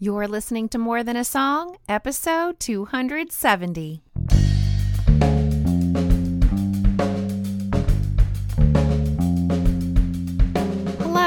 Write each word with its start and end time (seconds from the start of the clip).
You're 0.00 0.26
listening 0.26 0.68
to 0.70 0.78
More 0.78 1.04
Than 1.04 1.16
a 1.16 1.24
Song, 1.24 1.76
episode 1.88 2.58
270. 2.58 4.02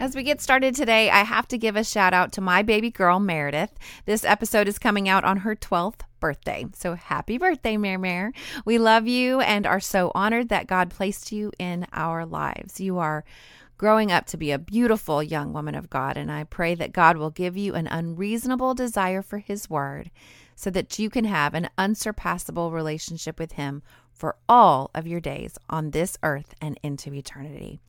As 0.00 0.16
we 0.16 0.22
get 0.22 0.40
started 0.40 0.74
today, 0.74 1.10
I 1.10 1.24
have 1.24 1.46
to 1.48 1.58
give 1.58 1.76
a 1.76 1.84
shout 1.84 2.14
out 2.14 2.32
to 2.32 2.40
my 2.40 2.62
baby 2.62 2.90
girl, 2.90 3.20
Meredith. 3.20 3.72
This 4.06 4.24
episode 4.24 4.66
is 4.66 4.78
coming 4.78 5.10
out 5.10 5.24
on 5.24 5.36
her 5.36 5.54
12th 5.54 6.00
birthday. 6.20 6.64
So 6.74 6.94
happy 6.94 7.36
birthday, 7.36 7.76
Mare 7.76 7.98
Mare. 7.98 8.32
We 8.64 8.78
love 8.78 9.06
you 9.06 9.40
and 9.40 9.66
are 9.66 9.78
so 9.78 10.10
honored 10.14 10.48
that 10.48 10.66
God 10.66 10.88
placed 10.88 11.32
you 11.32 11.52
in 11.58 11.86
our 11.92 12.24
lives. 12.24 12.80
You 12.80 12.96
are 12.96 13.26
growing 13.76 14.10
up 14.10 14.24
to 14.28 14.38
be 14.38 14.52
a 14.52 14.58
beautiful 14.58 15.22
young 15.22 15.52
woman 15.52 15.74
of 15.74 15.90
God, 15.90 16.16
and 16.16 16.32
I 16.32 16.44
pray 16.44 16.74
that 16.76 16.94
God 16.94 17.18
will 17.18 17.28
give 17.28 17.58
you 17.58 17.74
an 17.74 17.86
unreasonable 17.86 18.72
desire 18.72 19.20
for 19.20 19.36
His 19.36 19.68
word 19.68 20.10
so 20.56 20.70
that 20.70 20.98
you 20.98 21.10
can 21.10 21.26
have 21.26 21.52
an 21.52 21.68
unsurpassable 21.76 22.72
relationship 22.72 23.38
with 23.38 23.52
Him 23.52 23.82
for 24.14 24.36
all 24.48 24.90
of 24.94 25.06
your 25.06 25.20
days 25.20 25.58
on 25.68 25.90
this 25.90 26.16
earth 26.22 26.54
and 26.58 26.80
into 26.82 27.12
eternity. 27.12 27.82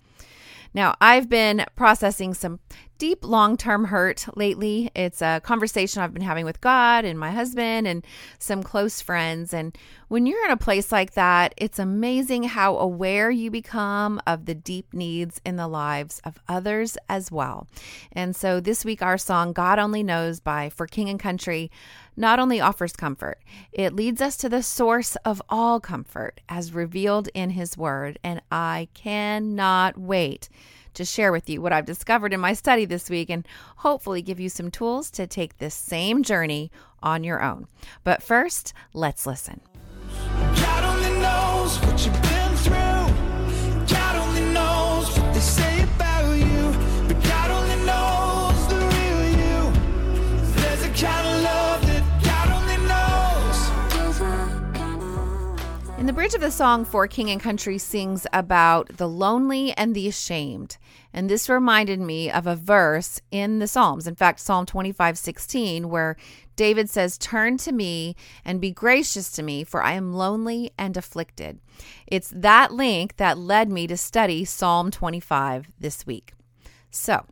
Now, 0.73 0.95
I've 1.01 1.29
been 1.29 1.65
processing 1.75 2.33
some 2.33 2.59
deep 3.01 3.25
long 3.25 3.57
term 3.57 3.85
hurt 3.85 4.27
lately. 4.37 4.91
It's 4.93 5.23
a 5.23 5.41
conversation 5.43 6.03
I've 6.03 6.13
been 6.13 6.21
having 6.21 6.45
with 6.45 6.61
God 6.61 7.03
and 7.03 7.17
my 7.17 7.31
husband 7.31 7.87
and 7.87 8.05
some 8.37 8.61
close 8.61 9.01
friends. 9.01 9.55
And 9.55 9.75
when 10.09 10.27
you're 10.27 10.45
in 10.45 10.51
a 10.51 10.57
place 10.57 10.91
like 10.91 11.13
that, 11.13 11.55
it's 11.57 11.79
amazing 11.79 12.43
how 12.43 12.77
aware 12.77 13.31
you 13.31 13.49
become 13.49 14.21
of 14.27 14.45
the 14.45 14.53
deep 14.53 14.93
needs 14.93 15.41
in 15.43 15.55
the 15.55 15.67
lives 15.67 16.21
of 16.23 16.37
others 16.47 16.95
as 17.09 17.31
well. 17.31 17.65
And 18.11 18.35
so 18.35 18.59
this 18.59 18.85
week, 18.85 19.01
our 19.01 19.17
song, 19.17 19.51
God 19.51 19.79
Only 19.79 20.03
Knows 20.03 20.39
by 20.39 20.69
For 20.69 20.85
King 20.85 21.09
and 21.09 21.19
Country, 21.19 21.71
not 22.15 22.39
only 22.39 22.61
offers 22.61 22.93
comfort, 22.93 23.39
it 23.71 23.95
leads 23.95 24.21
us 24.21 24.37
to 24.37 24.47
the 24.47 24.61
source 24.61 25.15
of 25.25 25.41
all 25.49 25.79
comfort 25.79 26.39
as 26.47 26.71
revealed 26.71 27.29
in 27.33 27.49
His 27.49 27.75
Word. 27.75 28.19
And 28.23 28.43
I 28.51 28.89
cannot 28.93 29.97
wait 29.97 30.49
to 30.93 31.05
share 31.05 31.31
with 31.31 31.49
you 31.49 31.61
what 31.61 31.73
I've 31.73 31.85
discovered 31.85 32.33
in 32.33 32.39
my 32.39 32.53
study 32.53 32.85
this 32.85 33.09
week 33.09 33.29
and 33.29 33.47
hopefully 33.77 34.21
give 34.21 34.39
you 34.39 34.49
some 34.49 34.71
tools 34.71 35.09
to 35.11 35.27
take 35.27 35.57
this 35.57 35.75
same 35.75 36.23
journey 36.23 36.71
on 37.01 37.23
your 37.23 37.41
own. 37.41 37.67
But 38.03 38.21
first, 38.21 38.73
let's 38.93 39.25
listen. 39.25 39.61
In 40.29 40.51
the 56.11 56.15
bridge 56.15 56.33
of 56.33 56.41
the 56.41 56.51
song 56.51 56.83
for 56.83 57.07
King 57.07 57.29
and 57.29 57.39
Country 57.39 57.77
sings 57.77 58.27
about 58.33 58.97
the 58.97 59.07
lonely 59.07 59.71
and 59.77 59.95
the 59.95 60.09
ashamed. 60.09 60.75
And 61.13 61.29
this 61.29 61.47
reminded 61.47 62.01
me 62.01 62.29
of 62.29 62.45
a 62.45 62.55
verse 62.57 63.21
in 63.31 63.59
the 63.59 63.67
Psalms. 63.67 64.07
In 64.07 64.15
fact, 64.15 64.41
Psalm 64.41 64.65
25 64.65 65.17
16, 65.17 65.87
where 65.87 66.17
David 66.57 66.89
says, 66.89 67.17
Turn 67.17 67.55
to 67.59 67.71
me 67.71 68.17
and 68.43 68.59
be 68.59 68.71
gracious 68.71 69.31
to 69.31 69.41
me, 69.41 69.63
for 69.63 69.81
I 69.81 69.93
am 69.93 70.11
lonely 70.11 70.71
and 70.77 70.97
afflicted. 70.97 71.61
It's 72.07 72.29
that 72.35 72.73
link 72.73 73.15
that 73.15 73.37
led 73.37 73.69
me 73.69 73.87
to 73.87 73.95
study 73.95 74.43
Psalm 74.43 74.91
25 74.91 75.69
this 75.79 76.05
week. 76.05 76.33
So, 76.89 77.25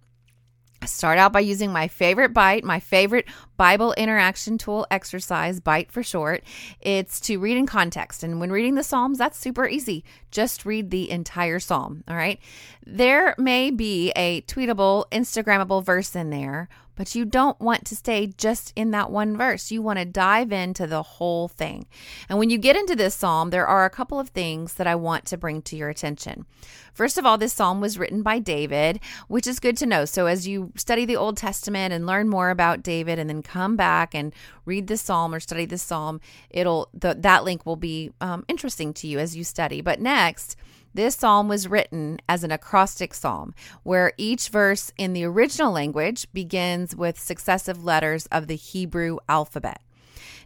I 0.82 0.86
start 0.86 1.20
out 1.20 1.34
by 1.34 1.42
using 1.42 1.74
my 1.74 1.90
favorite 1.90 2.34
bite, 2.34 2.64
my 2.64 2.80
favorite 2.80 3.28
Bible 3.60 3.92
interaction 3.98 4.58
tool 4.58 4.88
exercise, 4.90 5.60
bite 5.60 5.92
for 5.92 6.02
short. 6.02 6.46
It's 6.80 7.20
to 7.20 7.38
read 7.40 7.58
in 7.58 7.66
context. 7.66 8.24
And 8.24 8.40
when 8.40 8.54
reading 8.54 8.76
the 8.76 8.86
Psalms, 8.86 9.18
that's 9.18 9.38
super 9.38 9.68
easy. 9.68 10.06
Just 10.32 10.66
read 10.66 10.92
the 10.92 11.12
entire 11.12 11.60
Psalm. 11.60 12.06
All 12.08 12.16
right. 12.16 12.40
There 12.86 13.36
may 13.38 13.70
be 13.70 14.14
a 14.16 14.44
tweetable, 14.44 15.10
Instagrammable 15.12 15.84
verse 15.84 16.16
in 16.16 16.30
there, 16.30 16.70
but 17.00 17.16
you 17.16 17.24
don't 17.24 17.58
want 17.62 17.86
to 17.86 17.96
stay 17.96 18.28
just 18.28 18.74
in 18.76 18.92
that 18.92 19.10
one 19.10 19.38
verse. 19.38 19.72
You 19.72 19.82
want 19.82 20.00
to 20.00 20.06
dive 20.06 20.52
into 20.52 20.86
the 20.86 21.02
whole 21.02 21.48
thing. 21.48 21.88
And 22.28 22.38
when 22.38 22.50
you 22.50 22.58
get 22.58 22.76
into 22.76 22.94
this 22.94 23.16
psalm, 23.16 23.52
there 23.52 23.66
are 23.66 23.86
a 23.86 23.90
couple 23.90 24.20
of 24.20 24.30
things 24.30 24.74
that 24.74 24.86
I 24.86 24.96
want 24.96 25.26
to 25.28 25.38
bring 25.38 25.62
to 25.62 25.78
your 25.78 25.88
attention. 25.88 26.46
First 26.94 27.18
of 27.18 27.26
all, 27.26 27.38
this 27.38 27.54
psalm 27.54 27.80
was 27.80 27.98
written 27.98 28.22
by 28.22 28.40
David, 28.40 29.00
which 29.30 29.48
is 29.48 29.62
good 29.62 29.78
to 29.78 29.86
know. 29.86 30.04
So 30.04 30.26
as 30.26 30.46
you 30.46 30.74
study 30.76 31.06
the 31.06 31.16
Old 31.16 31.38
Testament 31.38 31.94
and 31.94 32.06
learn 32.06 32.28
more 32.28 32.50
about 32.50 32.84
David 32.84 33.18
and 33.18 33.30
then 33.30 33.44
come 33.50 33.76
back 33.76 34.14
and 34.14 34.34
read 34.66 34.88
the 34.88 34.98
psalm 34.98 35.34
or 35.34 35.40
study 35.40 35.66
the 35.66 35.78
psalm, 35.78 36.20
it'll 36.50 36.90
the, 36.94 37.16
that 37.20 37.44
link 37.44 37.66
will 37.66 37.76
be 37.76 38.12
um, 38.22 38.46
interesting 38.48 38.94
to 38.94 39.08
you 39.08 39.20
as 39.20 39.36
you 39.36 39.44
study. 39.44 39.82
But 39.82 40.00
next, 40.00 40.56
this 40.94 41.16
psalm 41.16 41.48
was 41.48 41.68
written 41.68 42.20
as 42.28 42.44
an 42.44 42.52
acrostic 42.52 43.14
psalm, 43.14 43.54
where 43.84 44.14
each 44.18 44.50
verse 44.50 44.92
in 44.98 45.14
the 45.14 45.24
original 45.24 45.72
language 45.72 46.28
begins 46.34 46.96
with 46.96 47.20
successive 47.20 47.84
letters 47.84 48.26
of 48.28 48.48
the 48.48 48.56
Hebrew 48.56 49.18
alphabet. 49.28 49.82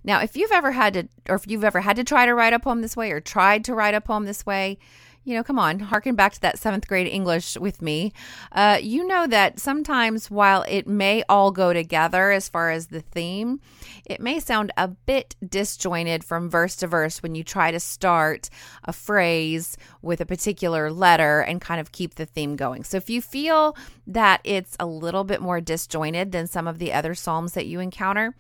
Now, 0.04 0.20
if 0.20 0.36
you've 0.36 0.52
ever 0.52 0.72
had 0.72 0.94
to, 0.94 1.08
or 1.30 1.36
if 1.36 1.48
you've 1.48 1.64
ever 1.64 1.80
had 1.80 1.96
to 1.96 2.04
try 2.04 2.26
to 2.26 2.36
write 2.36 2.54
a 2.54 2.60
poem 2.60 2.82
this 2.82 2.98
way, 2.98 3.12
or 3.12 3.22
tried 3.22 3.64
to 3.66 3.74
write 3.74 3.96
a 3.96 4.02
poem 4.02 4.26
this 4.26 4.46
way, 4.46 4.78
you 5.24 5.36
know, 5.36 5.44
come 5.44 5.58
on, 5.58 5.80
harken 5.80 6.16
back 6.16 6.34
to 6.34 6.42
that 6.42 6.60
seventh 6.60 6.88
grade 6.88 7.08
English 7.08 7.58
with 7.58 7.82
me. 7.82 8.12
Uh, 8.52 8.78
you 8.82 9.08
know 9.08 9.26
that 9.28 9.60
sometimes 9.60 10.30
while 10.30 10.66
it 10.68 10.86
may 10.88 11.24
all 11.30 11.52
go 11.52 11.72
together 11.72 12.32
as 12.32 12.50
far 12.50 12.72
as 12.72 12.88
the 12.88 13.02
theme, 13.02 13.60
it 14.06 14.20
may 14.20 14.40
sound 14.40 14.72
a 14.76 14.88
bit 14.88 15.36
disjointed 15.48 16.24
from 16.24 16.50
verse 16.50 16.76
to 16.78 16.88
verse 16.88 17.24
when 17.24 17.36
you 17.36 17.44
try 17.44 17.72
to 17.72 17.80
start 17.80 18.50
a 18.84 18.92
phrase 18.92 19.78
with 20.02 20.20
a 20.20 20.26
particular 20.26 20.92
letter 20.92 21.40
and 21.40 21.62
kind 21.62 21.80
of 21.80 21.92
keep 21.92 22.16
the 22.16 22.26
theme 22.26 22.56
going. 22.56 22.84
So 22.84 22.98
if 22.98 23.10
you 23.10 23.22
feel 23.22 23.78
that 24.08 24.42
it's 24.44 24.76
a 24.80 24.86
little 24.86 25.24
bit 25.24 25.42
more 25.42 25.62
disjointed 25.62 26.32
than 26.32 26.48
some 26.48 26.68
of 26.68 26.80
the 26.80 26.92
other 26.92 27.16
Psalms 27.16 27.54
that 27.54 27.66
you 27.66 27.80
encounter, 27.80 28.36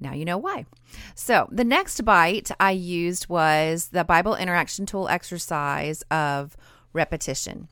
now 0.00 0.14
you 0.14 0.24
know 0.24 0.38
why. 0.38 0.66
So, 1.14 1.48
the 1.50 1.64
next 1.64 2.04
bite 2.04 2.50
I 2.60 2.70
used 2.72 3.28
was 3.28 3.88
the 3.88 4.04
Bible 4.04 4.34
interaction 4.34 4.86
tool 4.86 5.08
exercise 5.08 6.02
of 6.10 6.56
repetition. 6.92 7.68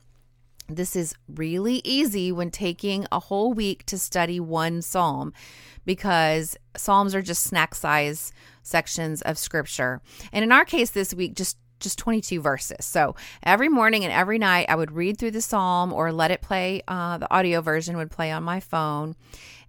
This 0.69 0.97
is 0.97 1.15
really 1.29 1.81
easy 1.85 2.33
when 2.33 2.51
taking 2.51 3.07
a 3.13 3.21
whole 3.21 3.53
week 3.53 3.87
to 3.87 3.99
study 3.99 4.41
one 4.41 4.83
psalm 4.83 5.33
because 5.85 6.57
psalms 6.77 7.15
are 7.15 7.23
just 7.23 7.45
snack 7.45 7.75
size 7.75 8.33
sections 8.63 9.23
of 9.23 9.39
scripture. 9.39 10.03
And 10.33 10.43
in 10.43 10.51
our 10.51 10.65
case 10.65 10.91
this 10.91 11.15
week, 11.15 11.35
just 11.35 11.57
just 11.79 11.99
22 11.99 12.41
verses. 12.41 12.87
So 12.87 13.17
every 13.43 13.69
morning 13.69 14.03
and 14.03 14.13
every 14.13 14.39
night, 14.39 14.67
I 14.71 14.75
would 14.75 14.93
read 14.93 15.19
through 15.19 15.33
the 15.33 15.43
psalm 15.43 15.93
or 15.93 16.11
let 16.11 16.31
it 16.31 16.41
play. 16.41 16.83
Uh, 16.89 17.19
the 17.19 17.31
audio 17.31 17.61
version 17.61 17.99
would 17.99 18.11
play 18.11 18.33
on 18.33 18.43
my 18.43 18.61
phone 18.61 19.15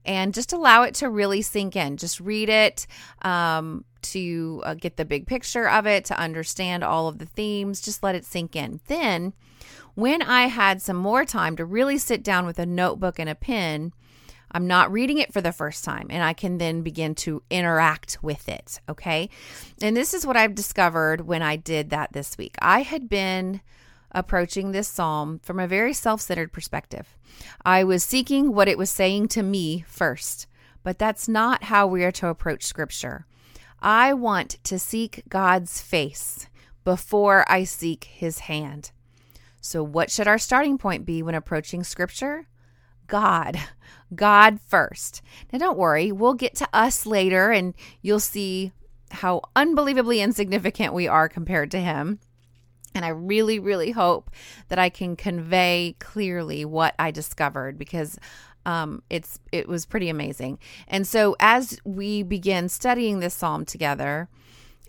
and 0.07 0.33
just 0.33 0.53
allow 0.53 0.83
it 0.83 0.95
to 0.95 1.09
really 1.09 1.41
sink 1.41 1.75
in. 1.75 1.97
Just 1.97 2.19
read 2.19 2.49
it 2.49 2.87
um, 3.21 3.83
to 4.03 4.61
uh, 4.65 4.73
get 4.73 4.97
the 4.97 5.05
big 5.05 5.27
picture 5.27 5.69
of 5.69 5.85
it, 5.85 6.05
to 6.05 6.19
understand 6.19 6.83
all 6.83 7.07
of 7.07 7.19
the 7.19 7.25
themes. 7.25 7.81
Just 7.81 8.01
let 8.01 8.15
it 8.15 8.25
sink 8.25 8.55
in. 8.55 8.79
Then, 8.87 9.33
when 9.93 10.21
I 10.21 10.43
had 10.43 10.81
some 10.81 10.97
more 10.97 11.25
time 11.25 11.55
to 11.57 11.65
really 11.65 11.97
sit 11.97 12.23
down 12.23 12.45
with 12.45 12.57
a 12.57 12.65
notebook 12.65 13.19
and 13.19 13.29
a 13.29 13.35
pen, 13.35 13.93
I'm 14.51 14.67
not 14.67 14.91
reading 14.91 15.17
it 15.17 15.33
for 15.33 15.41
the 15.41 15.51
first 15.51 15.83
time 15.83 16.07
and 16.09 16.23
I 16.23 16.33
can 16.33 16.57
then 16.57 16.81
begin 16.81 17.15
to 17.15 17.43
interact 17.49 18.17
with 18.21 18.47
it. 18.47 18.79
Okay. 18.87 19.29
And 19.81 19.95
this 19.95 20.13
is 20.13 20.25
what 20.25 20.37
I've 20.37 20.55
discovered 20.55 21.21
when 21.21 21.41
I 21.41 21.57
did 21.57 21.89
that 21.89 22.13
this 22.13 22.37
week. 22.37 22.55
I 22.59 22.83
had 22.83 23.09
been 23.09 23.61
approaching 24.11 24.71
this 24.71 24.87
psalm 24.87 25.39
from 25.39 25.59
a 25.59 25.67
very 25.67 25.93
self 25.93 26.21
centered 26.21 26.51
perspective. 26.51 27.17
I 27.63 27.83
was 27.83 28.03
seeking 28.03 28.53
what 28.53 28.67
it 28.67 28.77
was 28.77 28.89
saying 28.89 29.29
to 29.29 29.43
me 29.43 29.85
first, 29.87 30.47
but 30.83 30.97
that's 30.97 31.27
not 31.27 31.63
how 31.63 31.87
we 31.87 32.03
are 32.03 32.11
to 32.13 32.27
approach 32.27 32.63
scripture. 32.63 33.25
I 33.81 34.13
want 34.13 34.63
to 34.63 34.79
seek 34.79 35.23
God's 35.29 35.81
face 35.81 36.47
before 36.83 37.45
I 37.47 37.63
seek 37.63 38.05
his 38.05 38.39
hand. 38.39 38.91
So, 39.61 39.83
what 39.83 40.09
should 40.09 40.27
our 40.27 40.37
starting 40.37 40.77
point 40.77 41.05
be 41.05 41.21
when 41.21 41.35
approaching 41.35 41.83
scripture? 41.83 42.47
God. 43.07 43.57
God 44.15 44.59
first. 44.67 45.21
Now, 45.51 45.59
don't 45.59 45.77
worry, 45.77 46.11
we'll 46.11 46.33
get 46.33 46.55
to 46.55 46.69
us 46.73 47.05
later 47.05 47.51
and 47.51 47.73
you'll 48.01 48.19
see 48.19 48.71
how 49.11 49.41
unbelievably 49.55 50.21
insignificant 50.21 50.93
we 50.93 51.07
are 51.07 51.29
compared 51.29 51.71
to 51.71 51.79
Him. 51.79 52.19
And 52.95 53.05
I 53.05 53.09
really, 53.09 53.59
really 53.59 53.91
hope 53.91 54.31
that 54.69 54.79
I 54.79 54.89
can 54.89 55.15
convey 55.15 55.95
clearly 55.99 56.65
what 56.65 56.95
I 56.97 57.11
discovered 57.11 57.77
because 57.77 58.17
um, 58.65 59.01
it's 59.09 59.39
it 59.51 59.67
was 59.67 59.85
pretty 59.85 60.09
amazing. 60.09 60.59
And 60.87 61.07
so 61.07 61.35
as 61.39 61.79
we 61.85 62.23
begin 62.23 62.69
studying 62.69 63.19
this 63.19 63.33
psalm 63.33 63.65
together, 63.65 64.29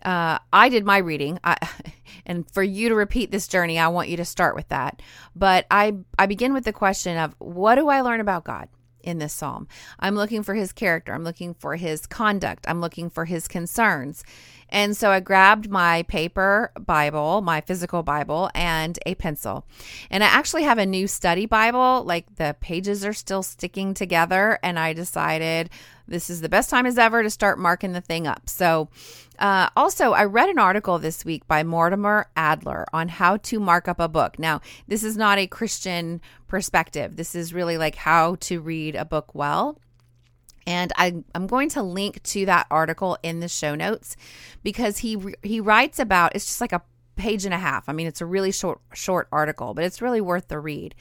uh, 0.05 0.39
I 0.53 0.69
did 0.69 0.85
my 0.85 0.99
reading, 0.99 1.39
I, 1.45 1.57
and 2.27 2.51
for 2.51 2.63
you 2.63 2.89
to 2.89 2.95
repeat 2.95 3.31
this 3.31 3.49
journey, 3.49 3.79
I 3.79 3.89
want 3.89 4.09
you 4.09 4.17
to 4.17 4.25
start 4.25 4.55
with 4.55 4.69
that. 4.69 5.01
But 5.35 5.67
I 5.71 5.95
I 6.19 6.27
begin 6.27 6.53
with 6.53 6.65
the 6.65 6.73
question 6.73 7.17
of 7.17 7.35
what 7.39 7.77
do 7.77 7.89
I 7.89 8.01
learn 8.01 8.21
about 8.21 8.45
God? 8.45 8.69
In 9.03 9.19
this 9.19 9.33
psalm. 9.33 9.69
I'm 9.99 10.15
looking 10.15 10.43
for 10.43 10.55
his 10.55 10.73
character. 10.73 11.13
I'm 11.13 11.25
looking 11.25 11.55
for 11.55 11.77
his 11.77 12.07
conduct. 12.07 12.67
I'm 12.69 12.81
looking 12.81 13.11
for 13.11 13.25
his 13.25 13.49
concerns. 13.49 14.25
And 14.71 14.97
so 14.97 15.11
I 15.11 15.21
grabbed 15.21 15.71
my 15.71 16.03
paper 16.05 16.73
Bible, 16.79 17.41
my 17.41 17.61
physical 17.63 18.03
Bible, 18.03 18.51
and 18.55 18.99
a 19.07 19.15
pencil. 19.15 19.65
And 20.11 20.23
I 20.23 20.27
actually 20.27 20.65
have 20.65 20.79
a 20.79 20.87
new 20.87 21.07
study 21.07 21.47
Bible. 21.47 22.05
Like 22.05 22.37
the 22.37 22.55
pages 22.61 23.05
are 23.05 23.15
still 23.15 23.43
sticking 23.43 23.95
together. 23.95 24.59
And 24.63 24.79
I 24.79 24.93
decided 24.93 25.71
this 26.07 26.31
is 26.31 26.41
the 26.41 26.49
best 26.49 26.71
time 26.71 26.87
as 26.87 26.99
ever 26.99 27.23
to 27.23 27.31
start 27.31 27.59
marking 27.59 27.93
the 27.93 28.01
thing 28.01 28.27
up. 28.27 28.49
So, 28.49 28.89
uh, 29.39 29.69
also, 29.77 30.13
I 30.13 30.25
read 30.25 30.49
an 30.49 30.59
article 30.59 30.99
this 30.99 31.25
week 31.25 31.47
by 31.47 31.63
Mortimer 31.63 32.29
Adler 32.35 32.87
on 32.93 33.09
how 33.09 33.37
to 33.37 33.61
mark 33.61 33.87
up 33.87 34.01
a 34.01 34.09
book. 34.09 34.39
Now, 34.39 34.61
this 34.89 35.05
is 35.05 35.17
not 35.17 35.39
a 35.39 35.47
Christian 35.47 36.21
perspective, 36.49 37.17
this 37.17 37.35
is 37.35 37.55
really 37.55 37.79
like 37.79 37.95
how 37.95 38.37
to 38.37 38.61
read 38.61 38.97
a 38.97 39.05
book 39.05 39.35
well. 39.35 39.79
And 40.67 40.93
I, 40.97 41.23
am 41.35 41.47
going 41.47 41.71
to 41.71 41.83
link 41.83 42.23
to 42.25 42.45
that 42.47 42.67
article 42.71 43.17
in 43.23 43.41
the 43.41 43.49
show 43.49 43.75
notes 43.75 44.17
because 44.63 44.99
he 44.99 45.17
he 45.43 45.61
writes 45.61 45.99
about 45.99 46.35
it's 46.35 46.45
just 46.45 46.61
like 46.61 46.73
a 46.73 46.83
page 47.17 47.45
and 47.45 47.55
a 47.55 47.59
half. 47.59 47.89
I 47.89 47.93
mean, 47.93 48.07
it's 48.07 48.21
a 48.21 48.27
really 48.27 48.53
short 48.53 48.81
short 48.93 49.29
article, 49.33 49.73
but 49.73 49.85
it's 49.85 50.03
really 50.03 50.21
worth 50.21 50.49
the 50.49 50.59
read. 50.59 50.95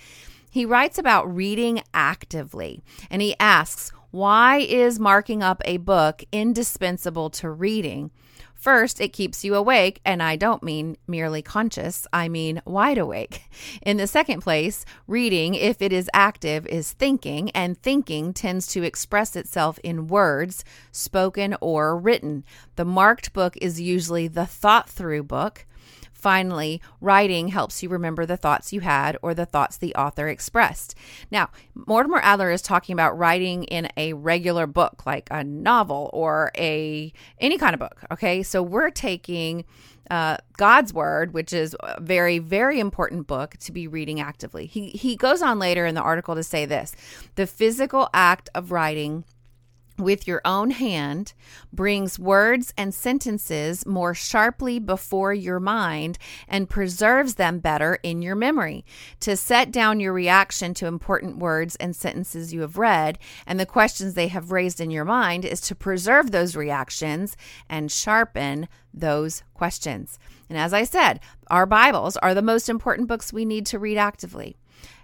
He 0.50 0.66
writes 0.66 0.98
about 0.98 1.34
reading 1.34 1.82
actively, 1.94 2.82
and 3.10 3.22
he 3.22 3.36
asks, 3.40 3.92
why 4.12 4.58
is 4.58 5.00
marking 5.00 5.44
up 5.44 5.62
a 5.66 5.78
book 5.78 6.24
indispensable 6.32 7.30
to 7.32 7.50
reading? 7.50 8.12
First, 8.58 9.00
it 9.00 9.14
keeps 9.14 9.46
you 9.46 9.54
awake, 9.54 10.02
and 10.04 10.22
I 10.22 10.36
don't 10.36 10.64
mean 10.64 10.98
merely 11.08 11.44
conscious, 11.44 12.08
I 12.12 12.28
mean 12.28 12.62
wide 12.66 12.98
awake. 12.98 13.44
In 13.84 13.98
the 13.98 14.08
second 14.08 14.42
place, 14.42 14.84
reading, 15.06 15.54
if 15.54 15.80
it 15.80 15.94
is 15.94 16.10
active, 16.12 16.66
is 16.66 16.92
thinking, 16.92 17.52
and 17.52 17.80
thinking 17.82 18.34
tends 18.34 18.66
to 18.68 18.82
express 18.82 19.36
itself 19.36 19.78
in 19.84 20.08
words, 20.08 20.66
spoken 20.92 21.56
or 21.62 21.98
written. 21.98 22.44
The 22.78 22.86
marked 22.86 23.32
book 23.32 23.56
is 23.62 23.80
usually 23.80 24.28
the 24.28 24.48
thought 24.48 24.90
through 24.90 25.24
book. 25.24 25.66
Finally, 26.18 26.82
writing 27.00 27.50
helps 27.50 27.84
you 27.84 27.90
remember 27.90 28.26
the 28.26 28.36
thoughts 28.36 28.74
you 28.74 28.82
had 28.82 29.16
or 29.22 29.36
the 29.36 29.46
thoughts 29.46 29.78
the 29.78 29.94
author 29.94 30.28
expressed. 30.28 30.96
Now, 31.30 31.52
Mortimer 31.76 32.20
Adler 32.24 32.50
is 32.50 32.64
talking 32.64 32.94
about 32.94 33.16
writing 33.16 33.66
in 33.66 33.88
a 33.96 34.14
regular 34.14 34.66
book 34.66 35.06
like 35.06 35.28
a 35.30 35.44
novel 35.44 36.10
or 36.14 36.52
a 36.58 37.14
any 37.38 37.60
kind 37.60 37.76
of 37.76 37.80
book, 37.80 38.02
okay? 38.12 38.42
So 38.42 38.64
we're 38.64 38.90
taking 38.90 39.64
uh, 40.10 40.38
God's 40.58 40.92
Word, 40.92 41.34
which 41.36 41.54
is 41.54 41.76
a 41.82 42.02
very, 42.02 42.40
very 42.40 42.80
important 42.80 43.28
book 43.28 43.56
to 43.58 43.72
be 43.72 43.88
reading 43.88 44.20
actively. 44.20 44.66
He, 44.66 44.90
he 44.90 45.16
goes 45.16 45.44
on 45.44 45.60
later 45.60 45.86
in 45.86 45.94
the 45.94 46.02
article 46.02 46.34
to 46.34 46.44
say 46.44 46.66
this 46.66 46.96
the 47.36 47.46
physical 47.46 48.10
act 48.12 48.50
of 48.56 48.72
writing 48.72 49.24
with 49.98 50.28
your 50.28 50.42
own 50.46 50.72
hand 50.72 51.34
brings 51.74 52.20
words 52.20 52.74
and 52.78 52.94
sentences 52.94 53.86
more 53.86 54.14
sharply 54.14 54.80
before 54.80 55.34
your 55.34 55.60
mind 55.60 56.18
and 56.48 56.70
preserves 56.70 57.36
them 57.36 57.60
better 57.60 58.00
in 58.04 58.22
your 58.22 58.36
memory. 58.36 58.86
To 59.22 59.36
set 59.36 59.72
down 59.72 60.00
your 60.00 60.14
reaction 60.14 60.74
to 60.76 60.88
important 60.88 61.38
words 61.38 61.76
and 61.78 61.96
sentences 61.96 62.54
you 62.54 62.62
have 62.62 62.78
read 62.78 63.18
and 63.46 63.60
the 63.60 63.66
questions 63.66 64.14
they 64.14 64.28
have 64.28 64.52
raised 64.52 64.80
in 64.80 64.92
your 64.92 65.06
mind 65.06 65.46
is 65.46 65.62
to 65.62 65.76
preserve 65.76 66.32
those 66.32 66.56
reactions 66.56 67.36
and 67.70 67.92
sharpen 67.92 68.68
those 68.94 69.44
questions. 69.54 70.20
And 70.50 70.58
as 70.58 70.74
I 70.74 70.84
said, 70.84 71.20
our 71.50 71.66
Bibles 71.66 72.18
are 72.18 72.34
the 72.34 72.42
most 72.42 72.70
important 72.70 73.08
books 73.08 73.34
we 73.34 73.46
need 73.46 73.66
to 73.68 73.80
read 73.80 73.98
actively 73.98 74.58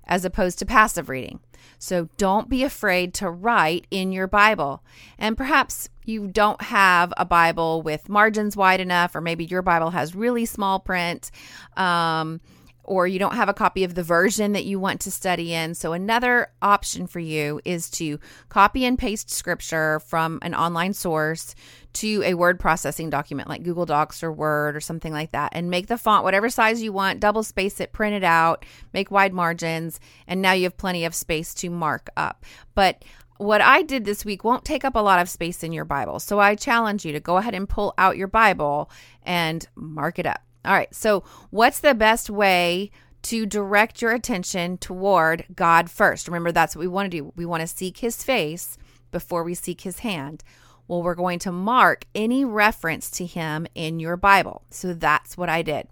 as 0.06 0.26
opposed 0.26 0.60
to 0.60 0.66
passive 0.66 1.10
reading. 1.10 1.40
So 1.80 2.10
don't 2.18 2.50
be 2.50 2.64
afraid 2.64 3.14
to 3.16 3.30
write 3.30 3.88
in 3.92 4.12
your 4.12 4.28
Bible. 4.28 4.84
And 5.18 5.38
perhaps 5.38 5.90
you 6.06 6.28
don't 6.28 6.62
have 6.62 7.14
a 7.18 7.26
Bible 7.26 7.82
with 7.82 8.10
margins 8.10 8.56
wide 8.56 8.80
enough, 8.80 9.16
or 9.16 9.22
maybe 9.22 9.46
your 9.46 9.62
Bible 9.62 9.92
has 9.92 10.16
really 10.16 10.46
small 10.46 10.80
print. 10.80 11.32
Um, 11.78 12.42
or 12.84 13.08
you 13.08 13.18
don't 13.20 13.36
have 13.36 13.50
a 13.50 13.54
copy 13.54 13.84
of 13.84 13.96
the 13.96 14.04
version 14.04 14.52
that 14.54 14.66
you 14.66 14.80
want 14.80 15.00
to 15.02 15.12
study 15.12 15.54
in. 15.54 15.74
So, 15.74 15.94
another 15.94 16.52
option 16.62 17.08
for 17.08 17.20
you 17.20 17.62
is 17.66 17.90
to 17.92 18.20
copy 18.50 18.86
and 18.86 18.98
paste 18.98 19.30
scripture 19.30 20.00
from 20.02 20.40
an 20.42 20.54
online 20.54 20.94
source 20.94 21.56
to 21.94 22.24
a 22.24 22.34
word 22.34 22.60
processing 22.60 23.10
document 23.10 23.48
like 23.48 23.64
Google 23.64 23.86
Docs 23.86 24.24
or 24.24 24.32
Word 24.32 24.76
or 24.76 24.82
something 24.82 25.14
like 25.14 25.32
that 25.32 25.52
and 25.54 25.70
make 25.70 25.88
the 25.88 25.98
font 25.98 26.24
whatever 26.24 26.50
size 26.50 26.82
you 26.82 26.92
want, 26.92 27.20
double 27.20 27.44
space 27.44 27.80
it, 27.80 27.94
print 27.94 28.16
it 28.16 28.24
out, 28.24 28.66
make 28.94 29.12
wide 29.12 29.34
margins, 29.34 30.00
and 30.28 30.42
now 30.42 30.52
you 30.52 30.64
have 30.64 30.78
plenty 30.78 31.06
of 31.06 31.16
space 31.16 31.54
to 31.56 31.70
mark 31.70 32.10
up. 32.18 32.46
But 32.76 33.04
what 33.38 33.62
I 33.62 33.82
did 33.82 34.06
this 34.06 34.26
week 34.26 34.44
won't 34.44 34.66
take 34.66 34.86
up 34.86 34.96
a 34.96 35.00
lot 35.00 35.20
of 35.20 35.30
space 35.30 35.64
in 35.64 35.72
your 35.72 35.86
Bible. 35.86 36.20
So 36.20 36.40
I 36.40 36.56
challenge 36.56 37.06
you 37.06 37.12
to 37.14 37.20
go 37.20 37.38
ahead 37.38 37.56
and 37.56 37.68
pull 37.68 37.94
out 37.98 38.18
your 38.18 38.28
Bible 38.28 38.90
and 39.24 39.68
mark 39.76 40.20
it 40.20 40.26
up. 40.26 40.42
All 40.66 40.74
right. 40.74 40.94
So, 40.94 41.24
what's 41.50 41.80
the 41.80 41.94
best 41.94 42.30
way 42.30 42.92
to 43.24 43.46
direct 43.46 44.02
your 44.02 44.12
attention 44.12 44.78
toward 44.78 45.46
God 45.56 45.90
first? 45.90 46.28
Remember, 46.28 46.52
that's 46.52 46.76
what 46.76 46.82
we 46.82 46.88
want 46.88 47.12
to 47.12 47.18
do. 47.18 47.34
We 47.36 47.46
want 47.46 47.62
to 47.62 47.68
seek 47.68 47.98
his 47.98 48.24
face 48.24 48.78
before 49.12 49.44
we 49.44 49.54
seek 49.56 49.82
his 49.82 50.00
hand. 50.00 50.44
Well, 50.88 51.02
we're 51.02 51.16
going 51.16 51.40
to 51.40 51.52
mark 51.52 52.06
any 52.14 52.44
reference 52.44 53.10
to 53.12 53.26
him 53.26 53.66
in 53.74 54.00
your 54.00 54.18
Bible. 54.18 54.64
So 54.70 54.94
that's 54.94 55.38
what 55.38 55.48
I 55.48 55.62
did. 55.62 55.88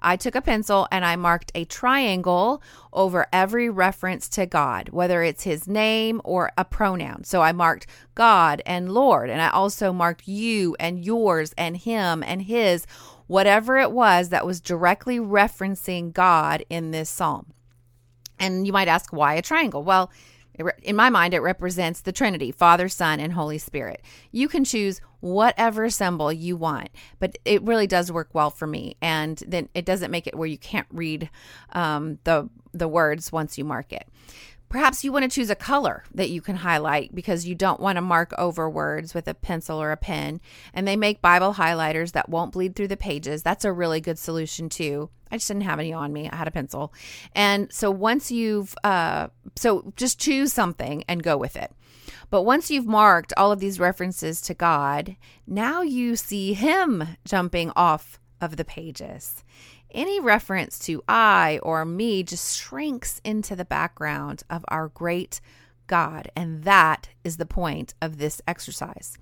I 0.00 0.16
took 0.16 0.34
a 0.34 0.42
pencil 0.42 0.86
and 0.92 1.04
I 1.04 1.16
marked 1.16 1.50
a 1.54 1.64
triangle 1.64 2.62
over 2.92 3.26
every 3.32 3.70
reference 3.70 4.28
to 4.30 4.44
God, 4.44 4.90
whether 4.90 5.22
it's 5.22 5.44
his 5.44 5.66
name 5.66 6.20
or 6.24 6.50
a 6.58 6.64
pronoun. 6.64 7.24
So 7.24 7.40
I 7.40 7.52
marked 7.52 7.86
God 8.14 8.62
and 8.66 8.92
Lord, 8.92 9.30
and 9.30 9.40
I 9.40 9.48
also 9.48 9.92
marked 9.92 10.28
you 10.28 10.76
and 10.78 11.04
yours 11.04 11.54
and 11.56 11.76
him 11.76 12.22
and 12.22 12.42
his 12.42 12.86
whatever 13.26 13.78
it 13.78 13.92
was 13.92 14.28
that 14.28 14.46
was 14.46 14.60
directly 14.60 15.18
referencing 15.18 16.12
God 16.12 16.64
in 16.68 16.90
this 16.90 17.08
psalm. 17.08 17.52
And 18.38 18.66
you 18.66 18.72
might 18.72 18.88
ask, 18.88 19.12
why 19.12 19.34
a 19.34 19.42
triangle? 19.42 19.82
Well, 19.82 20.10
in 20.82 20.94
my 20.94 21.10
mind, 21.10 21.34
it 21.34 21.40
represents 21.40 22.00
the 22.00 22.12
Trinity 22.12 22.52
Father, 22.52 22.88
Son, 22.88 23.18
and 23.18 23.32
Holy 23.32 23.58
Spirit. 23.58 24.02
You 24.30 24.48
can 24.48 24.64
choose 24.64 25.00
whatever 25.20 25.90
symbol 25.90 26.32
you 26.32 26.56
want, 26.56 26.90
but 27.18 27.38
it 27.44 27.62
really 27.62 27.86
does 27.86 28.12
work 28.12 28.28
well 28.32 28.50
for 28.50 28.66
me. 28.66 28.96
And 29.00 29.42
then 29.48 29.68
it 29.74 29.84
doesn't 29.84 30.10
make 30.10 30.26
it 30.26 30.36
where 30.36 30.46
you 30.46 30.58
can't 30.58 30.86
read 30.92 31.28
um, 31.72 32.18
the, 32.24 32.48
the 32.72 32.86
words 32.86 33.32
once 33.32 33.58
you 33.58 33.64
mark 33.64 33.92
it. 33.92 34.06
Perhaps 34.74 35.04
you 35.04 35.12
want 35.12 35.22
to 35.22 35.28
choose 35.32 35.50
a 35.50 35.54
color 35.54 36.02
that 36.12 36.30
you 36.30 36.40
can 36.40 36.56
highlight 36.56 37.14
because 37.14 37.46
you 37.46 37.54
don't 37.54 37.78
want 37.78 37.94
to 37.94 38.02
mark 38.02 38.32
over 38.36 38.68
words 38.68 39.14
with 39.14 39.28
a 39.28 39.32
pencil 39.32 39.80
or 39.80 39.92
a 39.92 39.96
pen. 39.96 40.40
And 40.72 40.84
they 40.84 40.96
make 40.96 41.22
Bible 41.22 41.54
highlighters 41.54 42.10
that 42.10 42.28
won't 42.28 42.50
bleed 42.50 42.74
through 42.74 42.88
the 42.88 42.96
pages. 42.96 43.44
That's 43.44 43.64
a 43.64 43.72
really 43.72 44.00
good 44.00 44.18
solution 44.18 44.68
too. 44.68 45.10
I 45.30 45.36
just 45.36 45.46
didn't 45.46 45.62
have 45.62 45.78
any 45.78 45.92
on 45.92 46.12
me. 46.12 46.28
I 46.28 46.34
had 46.34 46.48
a 46.48 46.50
pencil. 46.50 46.92
And 47.36 47.72
so 47.72 47.88
once 47.88 48.32
you've, 48.32 48.74
uh, 48.82 49.28
so 49.54 49.92
just 49.94 50.18
choose 50.18 50.52
something 50.52 51.04
and 51.06 51.22
go 51.22 51.36
with 51.36 51.54
it. 51.54 51.70
But 52.30 52.42
once 52.42 52.68
you've 52.68 52.84
marked 52.84 53.32
all 53.36 53.52
of 53.52 53.60
these 53.60 53.78
references 53.78 54.40
to 54.40 54.54
God, 54.54 55.14
now 55.46 55.82
you 55.82 56.16
see 56.16 56.52
Him 56.52 57.16
jumping 57.24 57.70
off 57.76 58.18
of 58.40 58.56
the 58.56 58.64
pages 58.64 59.44
any 59.94 60.20
reference 60.20 60.78
to 60.80 61.02
I 61.08 61.60
or 61.62 61.84
me 61.84 62.22
just 62.22 62.58
shrinks 62.58 63.20
into 63.24 63.56
the 63.56 63.64
background 63.64 64.42
of 64.50 64.64
our 64.68 64.88
great 64.88 65.40
God. 65.86 66.30
And 66.36 66.64
that 66.64 67.08
is 67.22 67.36
the 67.36 67.46
point 67.46 67.94
of 68.02 68.18
this 68.18 68.42
exercise. 68.46 69.16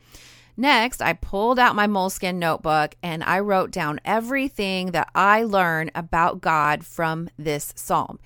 Next, 0.56 1.00
I 1.00 1.14
pulled 1.14 1.58
out 1.58 1.74
my 1.74 1.86
moleskin 1.86 2.38
notebook 2.38 2.94
and 3.02 3.24
I 3.24 3.40
wrote 3.40 3.70
down 3.70 4.00
everything 4.04 4.92
that 4.92 5.08
I 5.14 5.44
learn 5.44 5.90
about 5.94 6.40
God 6.40 6.84
from 6.84 7.30
this 7.38 7.72
psalm. 7.76 8.18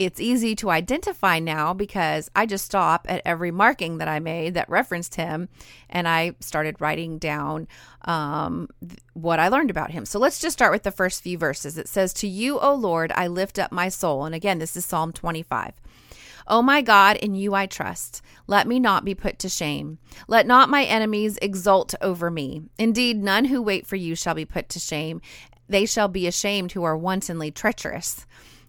It's 0.00 0.18
easy 0.18 0.56
to 0.56 0.70
identify 0.70 1.40
now 1.40 1.74
because 1.74 2.30
I 2.34 2.46
just 2.46 2.64
stop 2.64 3.04
at 3.06 3.20
every 3.26 3.50
marking 3.50 3.98
that 3.98 4.08
I 4.08 4.18
made 4.18 4.54
that 4.54 4.70
referenced 4.70 5.16
him 5.16 5.50
and 5.90 6.08
I 6.08 6.36
started 6.40 6.80
writing 6.80 7.18
down 7.18 7.68
um, 8.06 8.70
what 9.12 9.38
I 9.38 9.48
learned 9.48 9.68
about 9.68 9.90
him. 9.90 10.06
So 10.06 10.18
let's 10.18 10.40
just 10.40 10.54
start 10.54 10.72
with 10.72 10.84
the 10.84 10.90
first 10.90 11.22
few 11.22 11.36
verses. 11.36 11.76
It 11.76 11.86
says, 11.86 12.14
To 12.14 12.26
you, 12.26 12.58
O 12.58 12.72
Lord, 12.72 13.12
I 13.14 13.26
lift 13.26 13.58
up 13.58 13.72
my 13.72 13.90
soul. 13.90 14.24
And 14.24 14.34
again, 14.34 14.58
this 14.58 14.74
is 14.74 14.86
Psalm 14.86 15.12
25. 15.12 15.74
O 16.46 16.62
my 16.62 16.80
God, 16.80 17.18
in 17.18 17.34
you 17.34 17.52
I 17.52 17.66
trust. 17.66 18.22
Let 18.46 18.66
me 18.66 18.80
not 18.80 19.04
be 19.04 19.14
put 19.14 19.38
to 19.40 19.50
shame. 19.50 19.98
Let 20.26 20.46
not 20.46 20.70
my 20.70 20.82
enemies 20.84 21.38
exult 21.42 21.94
over 22.00 22.30
me. 22.30 22.62
Indeed, 22.78 23.22
none 23.22 23.44
who 23.44 23.60
wait 23.60 23.86
for 23.86 23.96
you 23.96 24.14
shall 24.14 24.34
be 24.34 24.46
put 24.46 24.70
to 24.70 24.78
shame. 24.78 25.20
They 25.68 25.84
shall 25.84 26.08
be 26.08 26.26
ashamed 26.26 26.72
who 26.72 26.84
are 26.84 26.96
wantonly 26.96 27.50
treacherous. 27.52 28.26